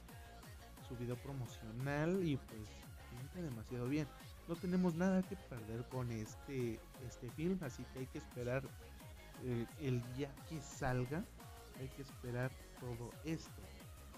Su 0.88 0.96
video 0.96 1.16
promocional. 1.16 2.26
Y 2.26 2.37
pues 2.37 2.68
pinta 3.11 3.42
demasiado 3.42 3.87
bien 3.87 4.09
no 4.48 4.57
tenemos 4.57 4.94
nada 4.94 5.22
que 5.22 5.37
perder 5.37 5.85
con 5.90 6.11
este, 6.11 6.81
este 7.07 7.31
film, 7.33 7.59
así 7.62 7.85
que 7.92 8.00
hay 8.00 8.07
que 8.07 8.18
esperar 8.18 8.62
el 9.81 10.03
día 10.14 10.35
que 10.48 10.61
salga, 10.61 11.24
hay 11.79 11.88
que 11.88 12.03
esperar 12.03 12.51
todo 12.81 13.11
esto. 13.24 13.62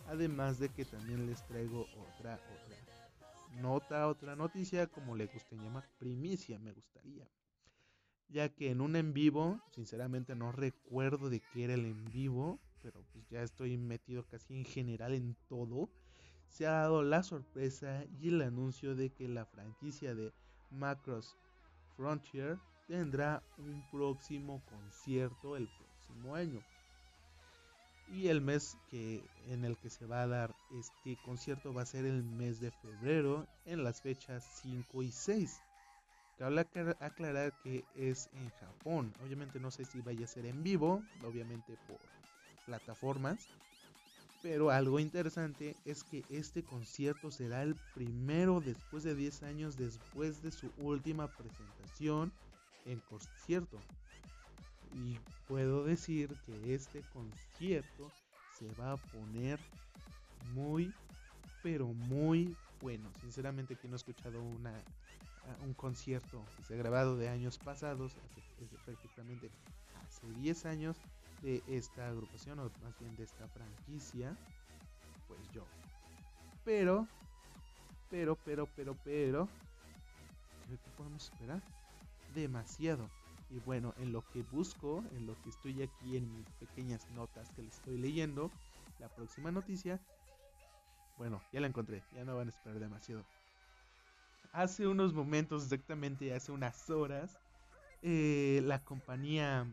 Además 0.08 0.58
de 0.58 0.68
que 0.70 0.84
también 0.84 1.26
les 1.26 1.46
traigo 1.46 1.86
otra, 1.96 2.34
otra 2.34 3.60
nota, 3.60 4.08
otra 4.08 4.36
noticia, 4.36 4.86
como 4.86 5.16
le 5.16 5.26
guste 5.26 5.56
llamar, 5.56 5.88
primicia 5.98 6.58
me 6.58 6.72
gustaría. 6.72 7.28
Ya 8.28 8.48
que 8.48 8.70
en 8.70 8.80
un 8.80 8.96
en 8.96 9.12
vivo, 9.12 9.60
sinceramente 9.72 10.34
no 10.34 10.52
recuerdo 10.52 11.30
de 11.30 11.40
qué 11.52 11.64
era 11.64 11.74
el 11.74 11.84
en 11.84 12.04
vivo, 12.10 12.60
pero 12.82 13.04
pues 13.12 13.28
ya 13.28 13.42
estoy 13.42 13.76
metido 13.76 14.24
casi 14.26 14.54
en 14.54 14.64
general 14.64 15.14
en 15.14 15.36
todo 15.48 15.90
se 16.50 16.66
ha 16.66 16.72
dado 16.72 17.02
la 17.02 17.22
sorpresa 17.22 18.04
y 18.20 18.28
el 18.28 18.42
anuncio 18.42 18.94
de 18.94 19.10
que 19.10 19.28
la 19.28 19.46
franquicia 19.46 20.14
de 20.14 20.32
Macross 20.70 21.36
Frontier 21.96 22.58
tendrá 22.90 23.40
un 23.56 23.84
próximo 23.92 24.60
concierto 24.68 25.56
el 25.56 25.68
próximo 25.68 26.34
año. 26.34 26.60
Y 28.12 28.26
el 28.26 28.40
mes 28.40 28.76
que, 28.90 29.22
en 29.46 29.64
el 29.64 29.76
que 29.76 29.88
se 29.88 30.06
va 30.06 30.22
a 30.22 30.26
dar 30.26 30.52
este 30.76 31.16
concierto 31.24 31.72
va 31.72 31.82
a 31.82 31.86
ser 31.86 32.04
el 32.04 32.24
mes 32.24 32.60
de 32.60 32.72
febrero 32.72 33.46
en 33.64 33.84
las 33.84 34.02
fechas 34.02 34.44
5 34.64 35.04
y 35.04 35.12
6. 35.12 35.60
Cabe 36.36 36.66
aclarar 36.98 37.52
que 37.62 37.84
es 37.94 38.28
en 38.32 38.50
Japón. 38.50 39.14
Obviamente 39.24 39.60
no 39.60 39.70
sé 39.70 39.84
si 39.84 40.00
vaya 40.00 40.24
a 40.24 40.28
ser 40.28 40.46
en 40.46 40.64
vivo, 40.64 41.00
obviamente 41.24 41.78
por 41.86 42.00
plataformas. 42.66 43.46
Pero 44.42 44.70
algo 44.70 44.98
interesante 44.98 45.76
es 45.84 46.02
que 46.02 46.24
este 46.28 46.64
concierto 46.64 47.30
será 47.30 47.62
el 47.62 47.76
primero 47.94 48.60
después 48.60 49.04
de 49.04 49.14
10 49.14 49.44
años 49.44 49.76
después 49.76 50.42
de 50.42 50.50
su 50.50 50.72
última 50.78 51.28
presentación 51.28 52.32
en 52.84 53.00
concierto. 53.00 53.78
Y 54.92 55.18
puedo 55.46 55.84
decir 55.84 56.28
que 56.46 56.74
este 56.74 57.02
concierto 57.12 58.10
se 58.58 58.66
va 58.80 58.92
a 58.92 58.96
poner 58.96 59.58
muy, 60.54 60.92
pero 61.62 61.86
muy 61.86 62.56
bueno. 62.80 63.08
Sinceramente 63.20 63.76
que 63.76 63.88
no 63.88 63.94
he 63.94 63.96
escuchado 63.96 64.42
una, 64.42 64.74
un 65.64 65.74
concierto 65.74 66.44
que 66.56 66.64
se 66.64 66.74
ha 66.74 66.76
grabado 66.76 67.16
de 67.16 67.28
años 67.28 67.58
pasados, 67.58 68.12
hace, 68.12 68.76
prácticamente 68.84 69.50
hace 70.08 70.26
10 70.40 70.66
años, 70.66 70.96
de 71.42 71.62
esta 71.68 72.08
agrupación, 72.08 72.58
o 72.58 72.64
más 72.82 72.98
bien 73.00 73.16
de 73.16 73.24
esta 73.24 73.48
franquicia, 73.48 74.36
pues 75.26 75.40
yo. 75.54 75.64
Pero, 76.64 77.06
pero, 78.10 78.36
pero, 78.44 78.68
pero, 78.76 78.94
pero, 79.04 79.48
¿qué 80.68 80.90
podemos 80.96 81.24
esperar? 81.24 81.62
Demasiado. 82.34 83.10
Y 83.50 83.58
bueno, 83.60 83.94
en 83.98 84.12
lo 84.12 84.24
que 84.30 84.42
busco, 84.42 85.04
en 85.16 85.26
lo 85.26 85.40
que 85.42 85.50
estoy 85.50 85.82
aquí 85.82 86.16
en 86.16 86.32
mis 86.32 86.46
pequeñas 86.52 87.08
notas 87.10 87.50
que 87.52 87.62
les 87.62 87.74
estoy 87.74 87.98
leyendo, 87.98 88.50
la 89.00 89.08
próxima 89.08 89.50
noticia, 89.50 90.00
bueno, 91.18 91.42
ya 91.52 91.60
la 91.60 91.66
encontré, 91.66 92.02
ya 92.14 92.24
no 92.24 92.36
van 92.36 92.46
a 92.46 92.50
esperar 92.50 92.78
demasiado. 92.78 93.24
Hace 94.52 94.86
unos 94.86 95.12
momentos, 95.12 95.64
exactamente 95.64 96.32
hace 96.32 96.52
unas 96.52 96.88
horas, 96.90 97.38
eh, 98.02 98.62
la 98.64 98.82
compañía 98.84 99.66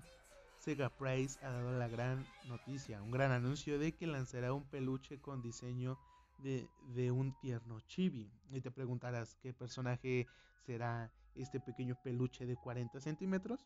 Sega 0.60 0.90
Price 0.90 1.40
ha 1.46 1.52
dado 1.52 1.72
la 1.78 1.88
gran 1.88 2.26
noticia, 2.48 3.02
un 3.02 3.12
gran 3.12 3.32
anuncio 3.32 3.80
de 3.80 3.94
que 3.94 4.08
lanzará 4.08 4.54
un 4.54 4.64
peluche 4.64 5.20
con 5.20 5.42
diseño 5.42 5.98
de, 6.40 6.68
de, 6.96 7.12
un 7.12 7.34
tierno 7.40 7.80
chibi. 7.88 8.30
Y 8.52 8.62
te 8.62 8.72
preguntarás 8.72 9.36
qué 9.42 9.54
personaje 9.54 10.28
será 10.66 11.12
este 11.42 11.60
pequeño 11.60 11.96
peluche 12.04 12.46
de 12.46 12.56
40 12.56 13.00
centímetros. 13.00 13.60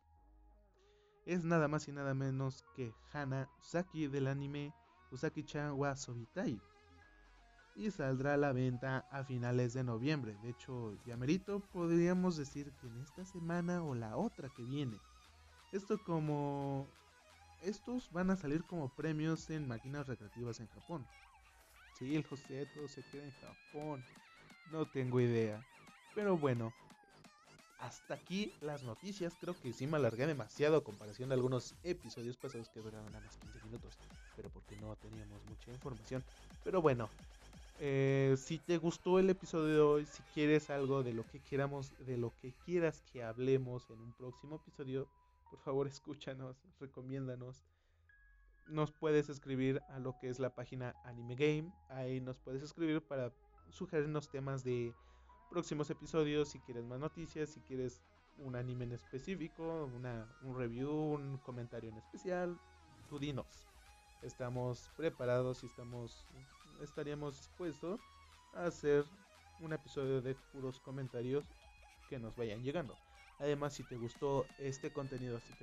Es 1.25 1.43
nada 1.43 1.67
más 1.67 1.87
y 1.87 1.91
nada 1.91 2.13
menos 2.13 2.63
que 2.75 2.93
Hana 3.13 3.49
Usaki 3.59 4.07
del 4.07 4.27
anime 4.27 4.73
Usaki-chan 5.11 5.73
wa 5.73 5.95
Sobitai. 5.95 6.59
Y 7.75 7.89
saldrá 7.91 8.33
a 8.33 8.37
la 8.37 8.51
venta 8.51 9.07
a 9.11 9.23
finales 9.23 9.73
de 9.73 9.83
noviembre. 9.83 10.35
De 10.41 10.49
hecho, 10.49 10.97
ya 11.05 11.15
merito, 11.15 11.59
podríamos 11.59 12.35
decir 12.37 12.71
que 12.81 12.87
en 12.87 12.97
esta 13.01 13.23
semana 13.23 13.83
o 13.83 13.95
la 13.95 14.17
otra 14.17 14.49
que 14.49 14.63
viene. 14.63 14.99
Esto 15.71 15.97
como... 16.03 16.87
Estos 17.61 18.11
van 18.11 18.31
a 18.31 18.35
salir 18.35 18.63
como 18.63 18.89
premios 18.89 19.49
en 19.51 19.67
máquinas 19.67 20.07
recreativas 20.07 20.59
en 20.59 20.67
Japón. 20.67 21.05
Sí, 21.99 22.15
el 22.15 22.25
José 22.25 22.65
todo 22.73 22.87
se 22.87 23.03
queda 23.03 23.23
en 23.23 23.31
Japón. 23.33 24.03
No 24.71 24.87
tengo 24.87 25.19
idea. 25.21 25.63
Pero 26.15 26.35
bueno, 26.37 26.73
hasta 27.81 28.13
aquí 28.13 28.53
las 28.61 28.83
noticias. 28.83 29.35
Creo 29.39 29.59
que 29.59 29.73
sí 29.73 29.87
me 29.87 29.97
alargué 29.97 30.27
demasiado 30.27 30.77
a 30.77 30.83
comparación 30.83 31.29
de 31.29 31.35
algunos 31.35 31.75
episodios 31.83 32.37
pasados 32.37 32.69
que 32.69 32.79
duraron 32.79 33.11
nada 33.11 33.21
más 33.25 33.37
15 33.37 33.61
minutos. 33.63 33.97
Pero 34.35 34.49
porque 34.49 34.77
no 34.77 34.95
teníamos 34.97 35.43
mucha 35.45 35.71
información. 35.71 36.23
Pero 36.63 36.81
bueno, 36.81 37.09
Eh, 37.83 38.35
si 38.37 38.59
te 38.59 38.77
gustó 38.77 39.17
el 39.19 39.29
episodio 39.31 39.73
de 39.73 39.81
hoy, 39.81 40.05
si 40.05 40.21
quieres 40.33 40.69
algo 40.69 41.01
de 41.03 41.13
lo 41.13 41.25
que 41.25 41.39
queramos, 41.41 41.93
de 42.05 42.15
lo 42.17 42.31
que 42.37 42.53
quieras 42.65 43.01
que 43.11 43.23
hablemos 43.23 43.89
en 43.89 43.99
un 43.99 44.13
próximo 44.13 44.57
episodio, 44.57 45.09
por 45.49 45.59
favor 45.61 45.87
escúchanos, 45.87 46.57
recomiéndanos. 46.79 47.65
Nos 48.67 48.91
puedes 48.91 49.29
escribir 49.29 49.81
a 49.89 49.99
lo 49.99 50.17
que 50.19 50.29
es 50.29 50.39
la 50.39 50.53
página 50.55 50.95
Anime 51.05 51.35
Game. 51.35 51.73
Ahí 51.89 52.21
nos 52.21 52.37
puedes 52.39 52.61
escribir 52.63 53.01
para 53.01 53.33
sugerirnos 53.69 54.29
temas 54.29 54.63
de 54.63 54.93
próximos 55.51 55.89
episodios. 55.89 56.47
Si 56.49 56.59
quieres 56.59 56.85
más 56.85 56.99
noticias, 56.99 57.49
si 57.49 57.59
quieres 57.61 58.01
un 58.37 58.55
anime 58.55 58.85
en 58.85 58.93
específico, 58.93 59.89
una, 59.95 60.25
un 60.43 60.57
review, 60.57 60.89
un 60.91 61.37
comentario 61.37 61.89
en 61.91 61.97
especial, 61.97 62.57
tú 63.09 63.19
dinos. 63.19 63.67
Estamos 64.23 64.89
preparados 64.95 65.63
y 65.63 65.67
estamos 65.67 66.25
estaríamos 66.81 67.37
dispuestos 67.37 67.99
a 68.55 68.65
hacer 68.65 69.05
un 69.59 69.73
episodio 69.73 70.21
de 70.21 70.35
puros 70.53 70.79
comentarios 70.79 71.45
que 72.09 72.17
nos 72.17 72.35
vayan 72.35 72.63
llegando. 72.63 72.97
Además, 73.39 73.73
si 73.73 73.83
te 73.83 73.97
gustó 73.97 74.45
este 74.57 74.91
contenido, 74.91 75.39
si 75.39 75.53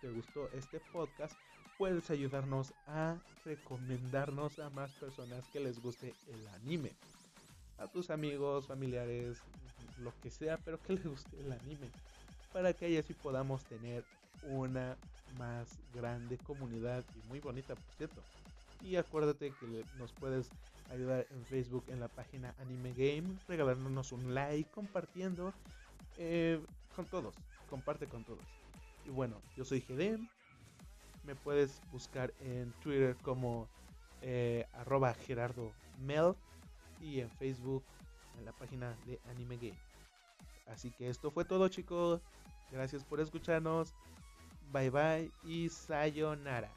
te, 0.00 0.10
gustó 0.10 0.48
este 0.52 0.80
podcast, 0.92 1.34
puedes 1.78 2.10
ayudarnos 2.10 2.74
a 2.86 3.16
recomendarnos 3.44 4.58
a 4.58 4.68
más 4.70 4.92
personas 4.92 5.48
que 5.48 5.60
les 5.60 5.80
guste 5.80 6.14
el 6.28 6.46
anime. 6.48 6.92
A 7.78 7.88
tus 7.88 8.10
amigos, 8.10 8.66
familiares, 8.66 9.38
lo 9.98 10.12
que 10.20 10.30
sea, 10.30 10.58
pero 10.58 10.80
que 10.80 10.94
les 10.94 11.06
guste 11.06 11.40
el 11.40 11.52
anime. 11.52 11.90
Para 12.52 12.72
que 12.72 12.98
así 12.98 13.14
podamos 13.14 13.64
tener 13.64 14.04
una 14.44 14.96
más 15.38 15.78
grande 15.92 16.38
comunidad 16.38 17.04
y 17.16 17.28
muy 17.28 17.40
bonita, 17.40 17.74
por 17.74 17.94
cierto. 17.96 18.22
Y 18.82 18.96
acuérdate 18.96 19.52
que 19.58 19.84
nos 19.98 20.12
puedes 20.12 20.50
ayudar 20.92 21.26
en 21.30 21.44
Facebook 21.46 21.84
en 21.88 22.00
la 22.00 22.08
página 22.08 22.54
Anime 22.60 22.92
Game, 22.92 23.36
regalándonos 23.48 24.12
un 24.12 24.34
like, 24.34 24.70
compartiendo 24.70 25.52
eh, 26.18 26.60
con 26.94 27.06
todos. 27.06 27.34
Comparte 27.70 28.06
con 28.06 28.24
todos. 28.24 28.44
Y 29.06 29.10
bueno, 29.10 29.40
yo 29.56 29.64
soy 29.64 29.80
GD. 29.80 30.18
Me 31.24 31.34
puedes 31.34 31.80
buscar 31.90 32.32
en 32.40 32.72
Twitter 32.82 33.16
como 33.22 33.66
eh, 34.20 34.66
arroba 34.74 35.14
Gerardo 35.14 35.72
Mel 35.98 36.34
y 37.00 37.20
en 37.20 37.30
Facebook 37.30 37.82
en 38.38 38.44
la 38.44 38.52
página 38.52 38.96
de 39.06 39.20
Anime 39.30 39.56
Game. 39.56 39.78
Así 40.66 40.90
que 40.90 41.08
esto 41.08 41.30
fue 41.30 41.44
todo 41.44 41.68
chicos. 41.68 42.20
Gracias 42.70 43.04
por 43.04 43.20
escucharnos. 43.20 43.94
Bye 44.72 44.90
bye 44.90 45.30
y 45.44 45.68
sayonara. 45.68 46.70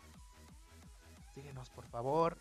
Síguenos 1.33 1.69
por 1.69 1.85
favor. 1.85 2.37